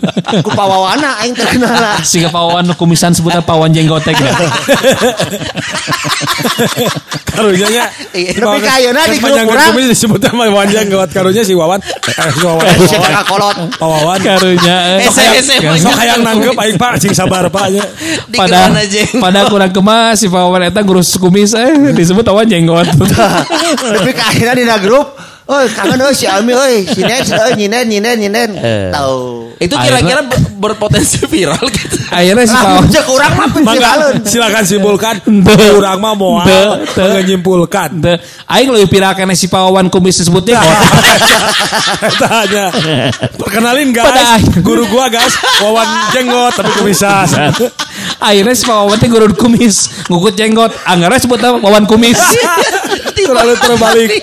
ku 0.44 0.50
pawawana 0.52 1.16
aing 1.24 1.32
terkenal 1.32 1.72
lah 1.80 1.96
si 2.04 2.20
pawan 2.28 2.68
kumisan 2.76 3.10
sebutan 3.10 3.40
pawan 3.40 3.72
jenggotek 3.72 4.12
ya. 4.12 4.30
Karunya 7.30 7.68
nya. 7.70 7.84
Iya, 8.12 8.30
tapi 8.36 8.58
kayaknya 8.60 9.02
di 9.06 9.16
grup 9.16 9.32
Panjang 9.32 9.46
urang. 9.48 9.68
kumis 9.72 9.86
disebut 9.88 10.20
sama 10.20 10.44
Wanjang 10.50 10.86
gawat 10.90 11.08
karunya 11.08 11.40
si 11.40 11.54
Wawan. 11.54 11.80
Eh, 11.80 12.30
si 12.34 12.40
Wawan. 12.42 12.64
si 12.90 12.96
kakak 12.98 13.24
kolot 13.24 13.56
Pak 13.70 13.88
Wawan. 13.88 14.18
Karunya. 14.20 14.76
eh. 14.98 15.08
Ese, 15.08 15.24
Sok 15.80 15.94
hayang 15.96 16.20
nanggep 16.20 16.52
aing 16.52 16.76
Pak 16.76 17.00
cing 17.00 17.14
sabar 17.14 17.48
Pak 17.48 17.66
nya. 17.70 17.84
Pada 18.34 18.74
pada 19.16 19.40
kurang 19.48 19.72
kemas 19.72 20.20
si 20.20 20.28
pawan 20.28 20.66
eta 20.66 20.84
ngurus 20.84 21.16
kumis 21.16 21.56
eh 21.56 21.94
disebut 21.94 22.26
pawan 22.26 22.44
jenggot. 22.44 22.84
tapi 23.80 24.10
akhirnya 24.12 24.54
di 24.54 24.64
grup 24.84 25.16
Oh, 25.50 25.58
kangen 25.74 25.98
euy 25.98 26.14
si 26.14 26.30
Elmi 26.30 26.54
euy, 26.54 26.86
sinen, 26.86 27.26
euy 27.26 27.52
nyinen, 27.58 27.82
nyinen, 27.90 28.16
nyinen. 28.22 28.50
Eh. 28.54 28.94
Tahu. 28.94 29.50
Itu 29.58 29.74
kira-kira 29.74 30.22
ber- 30.22 30.46
berpotensi 30.56 31.26
viral 31.26 31.58
gitu. 31.68 31.98
Akhirnya 32.06 32.46
si 32.46 32.54
Ah, 32.54 32.62
pawan 32.64 32.86
cek 32.86 33.06
urang 33.10 33.32
mah 33.34 33.46
Mangga 33.58 33.74
viraleun. 33.74 34.14
silakan 34.24 34.62
simpulkan. 34.62 35.14
Teu. 35.20 35.74
Urang 35.76 35.98
mah 35.98 36.14
moal 36.14 36.46
Teu, 36.46 36.70
teu. 36.94 37.10
menyimpulkan. 37.12 37.90
Aing 38.46 38.70
lebih 38.70 38.88
viral 38.88 39.12
karena 39.12 39.34
si 39.34 39.50
pawan 39.50 39.90
kumis 39.90 40.22
disebut 40.22 40.46
jenggot. 40.46 40.70
Tanya. 42.22 42.64
Perkenalin 43.34 43.90
guys, 43.90 44.40
guru 44.62 44.86
gua 44.86 45.06
guys, 45.08 45.34
Wawan 45.60 45.88
jenggot 46.14 46.54
tapi 46.54 46.70
kumisan. 46.78 47.26
Akhirnya 48.16 48.54
si 48.54 48.64
pawan 48.64 48.96
teh 48.96 49.10
guru 49.10 49.28
kumis 49.34 50.06
ngukut 50.06 50.32
jenggot. 50.32 50.70
Anggarnya 50.86 51.18
sebut 51.18 51.36
nama 51.36 51.58
pawan 51.58 51.84
kumis. 51.84 52.16
Terlalu 53.14 53.54
terbalik. 53.58 54.22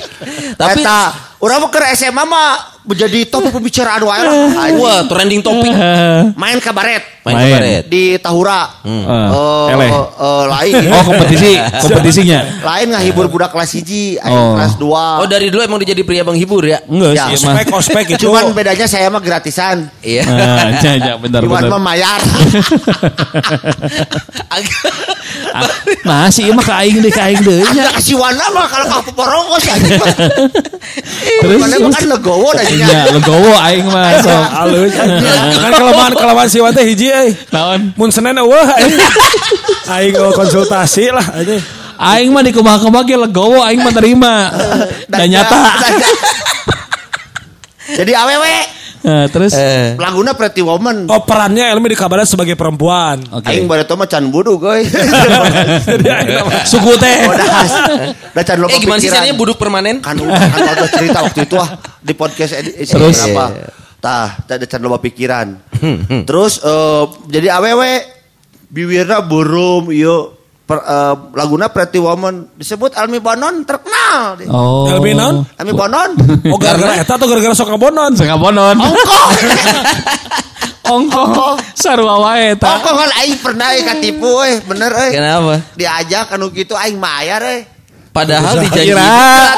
Tapi 0.55 0.81
Eta, 0.83 1.01
orang 1.43 1.57
mau 1.63 1.69
ke 1.71 1.79
SMA 1.95 2.23
mah 2.23 2.76
menjadi 2.87 3.19
topik 3.27 3.51
pembicaraan 3.57 4.01
wae 4.01 4.21
lah. 4.21 4.33
Wah 4.73 4.99
trending 5.05 5.41
topik 5.41 5.71
Main 6.41 6.57
kabaret 6.57 7.03
main 7.21 7.35
Main. 7.35 7.51
kabaret. 7.51 7.83
di 7.85 8.15
Tahura. 8.17 8.79
Eh, 8.81 9.03
Eh, 9.03 9.73
eleh. 9.75 9.91
eh, 9.91 10.43
lain. 10.47 10.73
Oh 10.95 11.03
kompetisi, 11.05 11.59
kompetisinya. 11.59 12.39
lain 12.63 12.87
ngahibur 12.89 13.27
budak 13.27 13.51
kelas 13.51 13.75
1, 13.75 14.15
Oh. 14.23 14.55
kelas 14.55 14.79
2. 14.79 15.19
Oh 15.19 15.27
dari 15.27 15.47
dulu 15.47 15.59
emang 15.59 15.75
dia 15.77 15.91
jadi 15.91 16.01
pria 16.01 16.23
menghibur 16.23 16.63
ya? 16.63 16.79
Enggak 16.81 17.11
Ya, 17.13 17.27
sih. 17.27 17.43
Ospek, 17.43 17.67
ospek 17.69 18.05
itu. 18.09 18.25
Cuman 18.25 18.55
bedanya 18.55 18.87
saya 18.87 19.11
mah 19.11 19.19
gratisan. 19.19 19.91
Iya. 19.99 20.23
Nah, 20.23 20.79
ja, 20.79 20.91
ja, 20.95 21.13
bentar, 21.17 21.43
Iwan 21.43 21.67
bentar. 21.67 21.69
mah 21.69 21.81
mayar. 21.83 22.21
Nah, 26.03 26.27
si 26.29 26.47
mah 26.47 26.63
ka 26.63 26.79
aing 26.79 26.97
deui, 26.97 27.11
ka 27.11 27.27
aing 27.27 27.43
deui 27.43 27.67
nya. 27.75 27.83
Ada 27.83 27.99
kasih 27.99 28.15
warna 28.15 28.45
mah 28.49 28.65
kalau 28.65 28.85
kau 28.87 29.11
porongos 29.13 29.63
anjing. 29.65 29.99
Terus 31.37 31.59
Mana 31.59 31.75
mah 31.77 31.91
kan 31.91 32.03
legowo 32.07 32.49
dah 32.53 32.63
nya. 32.77 32.87
Ya, 32.87 33.01
legowo 33.11 33.53
aing 33.57 33.87
mah 33.89 34.13
sok. 34.25 34.45
Halus. 34.53 34.93
Kan 34.93 35.71
kelemahan 35.73 36.13
kelemahan 36.13 36.49
si 36.49 36.61
Wante 36.61 36.85
hiji 36.85 37.09
euy. 37.09 37.33
Naon? 37.49 37.93
Mun 37.97 38.09
Senin 38.13 38.37
eueuh 38.37 38.67
aing. 38.77 38.93
Aing 39.89 40.13
oh, 40.21 40.31
konsultasi 40.37 41.09
lah 41.09 41.25
aja. 41.33 41.57
Aing 41.97 42.29
mah 42.29 42.45
di 42.45 42.53
kumaha-kumaha 42.53 43.09
ge 43.09 43.17
legowo 43.17 43.65
aing 43.65 43.81
mah 43.81 43.93
terima. 43.93 44.53
Dan 45.09 45.33
nyata. 45.33 45.57
Jadi 47.97 48.13
awewe 48.13 48.53
Nah, 49.07 49.23
terus 49.25 49.55
Eh. 49.55 49.95
laguna 49.95 50.35
Pretty 50.35 50.59
Woman. 50.59 51.07
Oh 51.07 51.23
perannya 51.23 51.63
Elmi 51.65 51.87
dikabarin 51.87 52.27
sebagai 52.27 52.53
perempuan. 52.53 53.23
Oke. 53.31 53.47
Aing 53.47 53.63
bareto 53.63 53.95
mah 53.95 54.03
can 54.03 54.27
budu 54.27 54.59
goy. 54.59 54.83
Suku 56.63 56.91
teh. 56.97 57.15
Bodas. 57.23 57.71
Da 58.33 58.41
can 58.43 58.59
Eh 58.61 58.77
gimana 58.77 58.99
sih 58.99 59.07
caranya 59.07 59.33
buduk 59.33 59.55
permanen? 59.55 59.99
kan 59.99 60.13
kan 60.13 60.61
ada 60.67 60.87
cerita 60.87 61.23
waktu 61.23 61.47
itu 61.47 61.55
ah 61.55 61.69
di 61.99 62.13
podcast 62.13 62.51
edi- 62.53 62.75
isi 62.77 62.91
Terus? 62.91 63.15
berapa 63.17 63.45
tah 63.97 64.45
ada 64.45 64.65
can 64.65 64.79
loba 64.79 64.99
pikiran 64.99 65.57
terus 66.23 66.61
eh, 66.61 67.03
jadi 67.27 67.49
awewe 67.51 68.05
biwirna 68.67 69.23
burum 69.23 69.89
iyo 69.89 70.37
per, 70.63 70.79
eh, 70.79 71.15
laguna 71.33 71.67
Pretty 71.67 71.97
Woman 71.97 72.53
disebut 72.53 72.93
Almi 72.93 73.17
Bonon 73.17 73.63
terkenal 73.63 73.96
Oh. 74.47 74.87
Elmi 74.87 75.11
naon? 75.13 75.43
Almi 75.59 75.73
Bonon 75.73 76.09
Oh 76.47 76.57
gara-gara 76.57 76.95
eta 76.95 77.15
atau 77.15 77.27
gara-gara 77.27 77.53
sok 77.53 77.69
kabonon? 77.69 78.11
Sengabonon. 78.15 78.75
ongkong 78.79 79.31
Ongko. 80.87 81.59
Sarua 81.75 82.15
wae 82.23 82.55
eta. 82.55 82.79
ongkong 82.79 82.95
kan 82.95 83.11
aing 83.19 83.35
pernah 83.43 83.75
eh 83.75 83.83
katipu 83.83 84.39
eh 84.41 84.63
bener 84.63 84.87
eh 84.95 85.11
Kenapa? 85.11 85.59
diajak 85.75 86.31
anu 86.31 86.47
gitu 86.49 86.73
aing 86.73 86.95
mayar 86.95 87.43
eh 87.43 87.61
Padahal 88.07 88.57
dijanji. 88.57 88.97
Ira. 88.97 89.53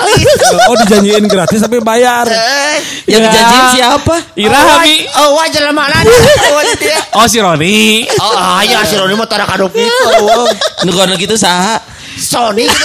Oh 0.67 0.75
dijanjiin 0.75 1.31
gratis 1.31 1.63
tapi 1.63 1.79
bayar. 1.79 2.27
eh 2.27 2.75
Yang 3.07 3.31
dijanjiin 3.31 3.65
siapa? 3.71 4.15
Ira 4.35 4.59
Hami. 4.59 5.07
oh 5.15 5.29
wajar 5.37 5.63
lama 5.63 5.87
nanya 5.87 6.11
oh 6.51 6.59
Oh 7.23 7.25
si 7.29 7.39
Roni. 7.39 8.03
oh 8.19 8.35
ah, 8.35 8.59
ya 8.59 8.83
si 8.83 8.99
Roni 8.99 9.15
mah 9.15 9.29
tara 9.29 9.47
kado 9.47 9.71
gitu 9.71 10.11
oh. 10.19 10.49
Nu 10.83 10.91
kono 10.91 11.15
gitu 11.15 11.37
saha? 11.37 11.79
Sony 12.19 12.67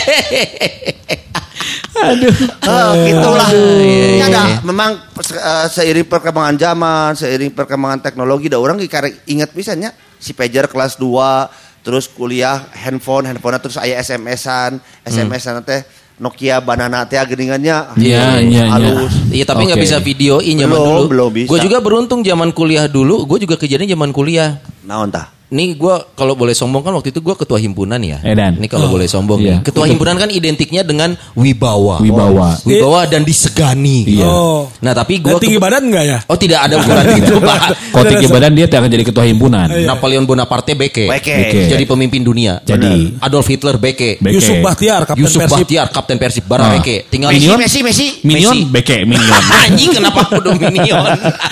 Aduh. 2.00 2.32
Oh, 2.64 2.90
gitulah. 3.04 3.50
iya, 3.52 4.16
Ya, 4.16 4.16
iya. 4.16 4.26
dah, 4.32 4.48
memang 4.64 4.96
eh, 5.20 5.66
seiring 5.68 6.08
perkembangan 6.08 6.56
zaman, 6.56 7.12
seiring 7.12 7.52
perkembangan 7.52 8.00
teknologi, 8.00 8.48
da 8.48 8.56
orang 8.56 8.80
ingat 9.26 9.50
pisannya 9.52 9.92
si 10.16 10.32
pager 10.32 10.64
kelas 10.64 10.96
2, 10.96 11.84
terus 11.84 12.08
kuliah 12.08 12.64
handphone, 12.72 13.28
handphone 13.28 13.60
terus 13.60 13.76
aya 13.76 14.00
SMS-an, 14.00 14.80
SMS-an 15.04 15.60
teh 15.60 15.84
Nokia 16.20 16.60
banana 16.60 17.08
teh 17.08 17.16
geningannya 17.16 17.96
Iya, 17.96 18.44
iya, 18.44 18.44
iya. 18.44 18.64
halus. 18.68 19.08
Iya 19.32 19.44
tapi 19.48 19.64
nggak 19.64 19.80
Oke. 19.80 19.88
bisa 19.88 19.96
videoin 20.04 20.52
zaman 20.52 20.76
Belum, 20.76 20.84
dulu. 20.84 21.02
belum 21.08 21.30
bisa. 21.32 21.48
Gue 21.48 21.58
juga 21.64 21.80
beruntung 21.80 22.20
zaman 22.20 22.52
kuliah 22.52 22.84
dulu. 22.84 23.24
Gue 23.24 23.40
juga 23.40 23.56
kejadian 23.56 23.96
zaman 23.96 24.12
kuliah. 24.12 24.60
Naon 24.84 25.08
tah? 25.08 25.32
Nih 25.50 25.74
gue 25.74 25.94
kalau 26.14 26.32
boleh 26.32 26.54
sombong 26.54 26.78
kan 26.80 26.94
waktu 26.94 27.10
itu 27.10 27.18
gue 27.18 27.34
ketua 27.34 27.58
himpunan 27.58 27.98
ya. 27.98 28.22
Edan. 28.22 28.54
Ini 28.54 28.66
kalau 28.66 28.86
boleh 28.86 29.04
sombong 29.04 29.42
Iya. 29.42 29.58
nih. 29.58 29.66
Ketua 29.66 29.84
himpunan 29.84 30.14
kan 30.14 30.30
identiknya 30.30 30.82
dengan 30.82 31.10
wibawa. 31.34 31.98
Wibawa. 31.98 32.54
Wibawa 32.62 33.04
dan 33.04 33.26
disegani. 33.26 34.06
Iya. 34.06 34.24
Oh. 34.24 34.70
Nah 34.78 34.94
tapi 34.94 35.18
gue 35.18 35.34
tinggi 35.36 35.58
badan 35.58 35.90
enggak 35.90 36.04
ya? 36.06 36.18
Oh 36.24 36.38
tidak 36.38 36.64
ada 36.64 36.78
ukuran 36.78 37.02
itu 37.18 37.34
Pak. 37.36 37.58
Kalau 37.92 38.04
tinggi 38.06 38.28
badan 38.28 38.52
dia 38.54 38.70
akan 38.70 38.86
jadi 38.88 39.02
ketua 39.02 39.24
himpunan. 39.26 39.66
Napoleon 39.82 40.22
Bonaparte 40.22 40.78
beke. 40.78 41.10
Beke. 41.10 41.34
Beke. 41.34 41.60
Jadi 41.66 41.82
pemimpin 41.82 42.22
dunia. 42.22 42.62
Jadi. 42.62 43.18
Adolf 43.18 43.50
Hitler 43.50 43.74
beke. 43.74 44.22
Beke. 44.22 44.38
Yusuf 44.38 44.54
Bahtiar, 44.62 45.02
Kapten 45.02 45.26
Yusuf 45.26 45.42
Persib. 45.42 45.56
Bahtiar, 45.58 45.86
Kapten 45.90 46.16
Persib 46.16 46.44
Bara 46.46 46.62
Nah. 46.62 46.78
beke. 46.78 47.10
Tinggal 47.10 47.34
Messi, 47.34 47.42
Minion? 47.42 47.58
Messi, 47.58 47.78
Messi. 47.82 48.06
Minion 48.22 48.54
Messi. 48.54 48.70
beke 48.70 48.96
minion. 49.02 49.42
Anjing 49.66 49.90
kenapa 49.90 50.30
kudu 50.30 50.54
minion? 50.54 51.02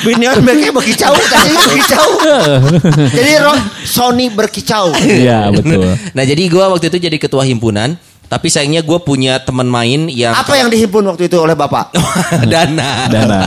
Minion 0.07 0.37
mereka 0.39 0.71
berkicau, 0.71 1.11
tadi 1.19 1.51
berkicau. 1.51 2.09
Jadi 3.19 3.31
Ro- 3.43 3.67
Sony 3.89 4.29
berkicau. 4.29 4.93
Iya 5.09 5.49
betul. 5.57 5.89
Nah 6.13 6.25
jadi 6.29 6.43
gua 6.53 6.69
waktu 6.77 6.93
itu 6.93 6.99
jadi 7.09 7.17
ketua 7.17 7.43
himpunan. 7.49 7.97
Tapi 8.29 8.53
sayangnya 8.53 8.85
gue 8.85 8.99
punya 9.01 9.41
teman 9.41 9.65
main 9.65 10.05
yang 10.13 10.37
Apa 10.37 10.61
yang 10.61 10.69
dihimpun 10.69 11.01
waktu 11.09 11.33
itu 11.33 11.41
oleh 11.41 11.57
Bapak? 11.57 11.97
dana. 12.53 13.09
Dana. 13.09 13.41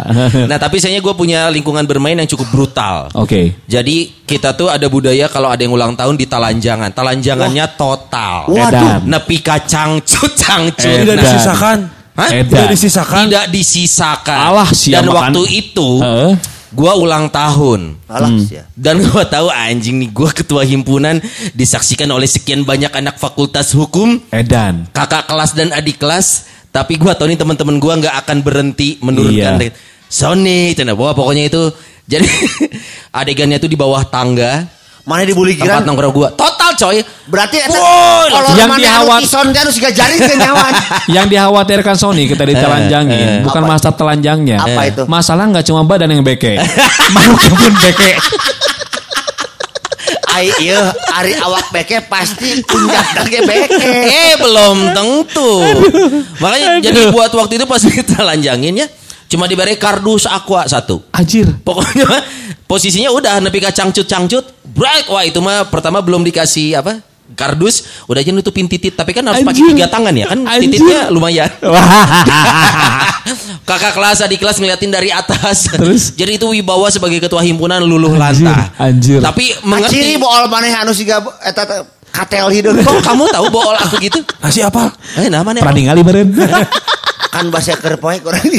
nah 0.49 0.57
tapi 0.57 0.81
sayangnya 0.81 1.05
gue 1.05 1.13
punya 1.13 1.53
lingkungan 1.53 1.85
bermain 1.85 2.17
yang 2.17 2.25
cukup 2.25 2.49
brutal. 2.49 3.05
Oke. 3.13 3.53
Jadi 3.69 4.09
kita 4.25 4.57
tuh 4.57 4.73
ada 4.73 4.89
budaya 4.89 5.29
kalau 5.29 5.53
ada 5.53 5.61
yang 5.61 5.77
ulang 5.77 5.93
tahun 5.93 6.17
di 6.17 6.25
talanjangan. 6.25 6.89
Talanjangannya 6.97 7.77
total. 7.77 8.49
Edan. 8.49 9.05
Nepi 9.05 9.37
kacang 9.45 10.01
cut 10.01 10.33
cangcut. 10.33 10.81
Tidak 10.81 11.13
Edan. 11.13 11.21
disisakan. 11.29 11.77
Hah? 12.17 12.29
Edan. 12.33 12.49
Tidak 12.49 12.69
disisakan. 12.73 13.23
Tidak 13.29 13.45
disisakan. 13.53 14.39
Alah, 14.49 14.69
siapa 14.73 15.05
Dan 15.05 15.13
waktu 15.13 15.41
itu 15.61 16.01
Heeh. 16.01 16.33
Gua 16.71 16.95
ulang 16.97 17.27
tahun. 17.27 17.99
Alah, 18.07 18.31
ya. 18.47 18.63
Dan 18.73 18.99
gua 19.07 19.23
tahu 19.27 19.47
anjing 19.47 20.01
nih 20.01 20.09
gua 20.09 20.31
ketua 20.31 20.63
himpunan 20.63 21.19
disaksikan 21.51 22.07
oleh 22.09 22.27
sekian 22.27 22.63
banyak 22.63 22.91
anak 22.91 23.19
fakultas 23.19 23.75
hukum, 23.75 24.19
Edan. 24.31 24.87
kakak 24.95 25.27
kelas 25.27 25.51
dan 25.53 25.69
adik 25.71 25.99
kelas. 25.99 26.47
Tapi 26.71 26.95
gua 26.95 27.11
tahu 27.13 27.27
nih 27.27 27.39
teman-teman 27.39 27.77
gua 27.77 27.99
nggak 27.99 28.15
akan 28.25 28.37
berhenti 28.41 28.95
menurunkan 29.03 29.59
Iya. 29.59 29.75
Sony, 30.11 30.75
cina 30.75 30.91
bahwa 30.91 31.15
pokoknya 31.15 31.47
itu 31.47 31.71
jadi 32.03 32.27
adegannya 33.19 33.63
tuh 33.63 33.71
di 33.71 33.79
bawah 33.79 34.03
tangga 34.03 34.67
Mana 35.01 35.21
dibuli 35.23 35.53
tempat 35.53 35.81
giran? 35.81 35.81
nongkrong 35.83 36.13
gua. 36.13 36.29
Total 36.31 36.71
coy. 36.73 37.01
Berarti 37.25 37.57
eta 37.57 37.73
kalau 37.73 38.49
yang 38.53 38.69
mana 38.69 38.79
dihawat- 38.79 39.17
anu 39.17 39.23
kison 39.23 39.47
kan 39.49 39.61
harus 39.63 39.77
gajari 39.77 40.15
ke 40.15 40.35
nyawan. 40.35 40.73
Yang 41.15 41.25
dikhawatirkan 41.29 41.95
Sony 41.95 42.23
kita 42.25 42.43
ditelanjangin, 42.51 43.41
bukan 43.41 43.61
Apa? 43.61 43.71
masalah 43.71 43.95
telanjangnya. 43.95 44.57
Apa 44.59 44.81
itu? 44.85 45.01
Masalah 45.05 45.43
nggak 45.47 45.65
cuma 45.65 45.81
badan 45.81 46.09
yang 46.09 46.21
beke, 46.21 46.61
makhluk 47.15 47.41
pun 47.51 47.73
beke. 47.75 48.11
Ai 50.31 50.47
iya 50.59 50.87
ari 51.11 51.35
awak 51.35 51.69
beke 51.71 52.07
pasti 52.07 52.63
pundak 52.63 53.03
ge 53.27 53.43
beke. 53.43 53.89
Eh 54.07 54.33
belum 54.37 54.95
tentu. 54.95 55.51
Makanya 56.39 56.79
jadi 56.79 57.11
buat 57.11 57.29
waktu 57.29 57.57
itu 57.57 57.65
pas 57.65 57.83
kita 57.83 58.23
lanjangin 58.23 58.79
ya, 58.79 58.87
cuma 59.31 59.47
diberi 59.47 59.79
kardus 59.79 60.27
aqua 60.27 60.67
satu. 60.67 60.99
Ajir. 61.15 61.47
Pokoknya 61.63 62.03
posisinya 62.69 63.15
udah 63.15 63.39
nepi 63.39 63.63
ka 63.63 63.71
cangcut-cangcut. 63.71 64.43
Break. 64.75 65.07
Wah, 65.07 65.23
itu 65.23 65.39
mah 65.39 65.71
pertama 65.71 66.03
belum 66.03 66.27
dikasih 66.27 66.75
apa? 66.75 66.99
Kardus, 67.31 68.03
udah 68.11 68.19
aja 68.19 68.35
nutupin 68.35 68.67
titit, 68.67 68.91
tapi 68.91 69.15
kan 69.15 69.23
harus 69.23 69.39
pakai 69.39 69.63
tiga 69.71 69.87
tangan 69.87 70.11
ya, 70.11 70.27
kan 70.27 70.43
Anjing. 70.43 70.67
tititnya 70.67 71.07
lumayan. 71.07 71.47
Kakak 73.63 73.95
kelas, 73.95 74.19
adik 74.19 74.43
kelas 74.43 74.59
ngeliatin 74.59 74.91
dari 74.91 75.15
atas. 75.15 75.71
Terus? 75.71 76.11
Jadi 76.19 76.35
itu 76.35 76.43
wibawa 76.51 76.91
sebagai 76.91 77.23
ketua 77.23 77.39
himpunan 77.39 77.79
luluh 77.87 78.11
Anjir, 78.19 78.51
lantah. 78.51 78.67
anjir. 78.75 79.19
Tapi 79.23 79.45
mengerti. 79.63 80.19
bool 80.19 80.43
maneh 80.51 80.75
anu 80.75 80.91
siga 80.91 81.23
eta 81.39 81.87
katel 82.11 82.51
hideung. 82.51 82.83
Kok 82.83 82.99
kamu 82.99 83.23
tahu 83.31 83.47
bool 83.47 83.75
aku 83.79 83.95
gitu? 84.03 84.19
Masih 84.43 84.67
apa? 84.67 84.91
Eh, 85.15 85.31
namanya 85.31 85.63
Pernah 85.63 85.77
ningali 85.79 86.03
beren. 86.03 86.35
Kan 87.31 87.47
bahasa 87.47 87.73
keur 87.75 87.95
poe 87.97 88.19
kurang. 88.19 88.43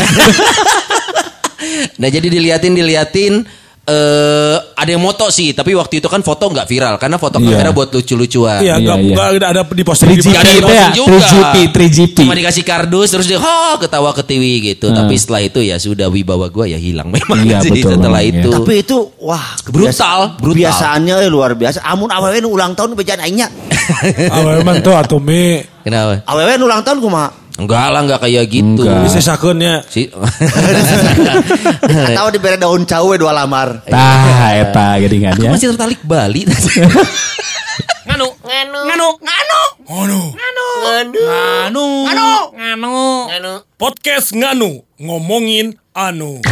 Nah 1.99 2.09
jadi 2.11 2.27
diliatin 2.27 2.75
diliatin 2.75 3.35
eh 3.83 4.57
ada 4.79 4.87
yang 4.89 5.03
moto 5.03 5.27
sih, 5.27 5.51
tapi 5.51 5.75
waktu 5.75 5.99
itu 5.99 6.07
kan 6.07 6.23
foto 6.23 6.47
nggak 6.47 6.67
viral 6.67 6.95
karena 6.99 7.19
foto 7.19 7.39
Iya. 7.39 7.51
kamera 7.51 7.71
buat 7.71 7.91
lucu-lucuan. 7.91 8.63
Iya, 8.63 8.79
Iya, 8.79 8.95
enggak 8.95 8.97
iya. 8.99 9.15
enggak 9.35 9.51
ada 9.51 9.63
di 9.67 9.83
posting 9.83 10.07
di 10.09 10.23
3GP 10.23 10.31
Nggak 10.31 10.43
ada 10.43 10.51
ya, 10.55 10.63
posting 10.63 10.95
juga. 10.95 11.19
3GP, 11.19 11.57
3GP. 11.71 12.17
Cuma 12.23 12.35
dikasih 12.35 12.63
kardus 12.63 13.09
terus 13.11 13.27
dia 13.27 13.39
oh 13.39 13.75
ketawa 13.79 14.11
ketiwi 14.15 14.53
gitu. 14.71 14.87
Hmm. 14.87 15.03
Tapi 15.03 15.15
setelah 15.19 15.43
itu 15.43 15.59
ya 15.63 15.77
sudah 15.79 16.07
wibawa 16.07 16.47
gua 16.47 16.67
ya 16.67 16.79
hilang 16.79 17.11
memang 17.15 17.39
Iya, 17.43 17.59
sih 17.59 17.71
betul 17.75 17.99
setelah 17.99 18.23
memang, 18.23 18.39
itu. 18.39 18.49
iya. 18.51 18.59
Tapi 18.59 18.73
itu 18.79 18.97
wah 19.19 19.47
Brutal, 19.67 20.19
brutal. 20.39 20.59
Biasaannya 20.63 21.15
eh, 21.19 21.31
luar 21.31 21.51
biasa. 21.55 21.79
Amun 21.83 22.11
awewe 22.11 22.39
ulang 22.43 22.75
tahun 22.75 22.95
bejaan 22.95 23.23
aingnya. 23.23 23.51
Ah, 24.31 24.63
memang 24.63 24.79
tuh 24.79 24.95
atuh 24.95 25.19
mi 25.19 25.59
Kenapa? 25.83 26.23
Awewe 26.23 26.55
ulang 26.59 26.87
tahun 26.87 27.03
kumaha? 27.03 27.42
Enggak 27.61 27.87
lah 27.93 28.01
enggak 28.01 28.21
kayak 28.25 28.45
gitu. 28.49 28.81
Enggak. 28.81 29.05
bisa 29.05 29.21
sakeunnya. 29.21 29.85
Si 29.85 30.09
Atau 32.09 32.27
dibere 32.33 32.57
daun 32.57 32.85
cawe 32.85 33.15
dua 33.17 33.33
lamar. 33.37 33.85
Tah, 33.85 34.57
eta 34.57 34.97
geringan 34.97 35.37
Aku 35.37 35.45
ya. 35.45 35.51
masih 35.53 35.69
tertarik 35.77 36.01
Bali. 36.01 36.49
Nganu, 38.03 38.29
nganu, 38.45 38.79
nganu, 38.89 39.09
nganu, 39.25 39.61
Ngono. 39.89 40.21
nganu, 40.37 40.67
nganu, 40.85 41.17
nganu, 42.05 42.29
nganu, 42.53 42.95
nganu. 43.31 43.53
Podcast 43.79 44.35
Nganu 44.37 44.85
ngomongin 45.01 45.79
anu. 45.97 46.43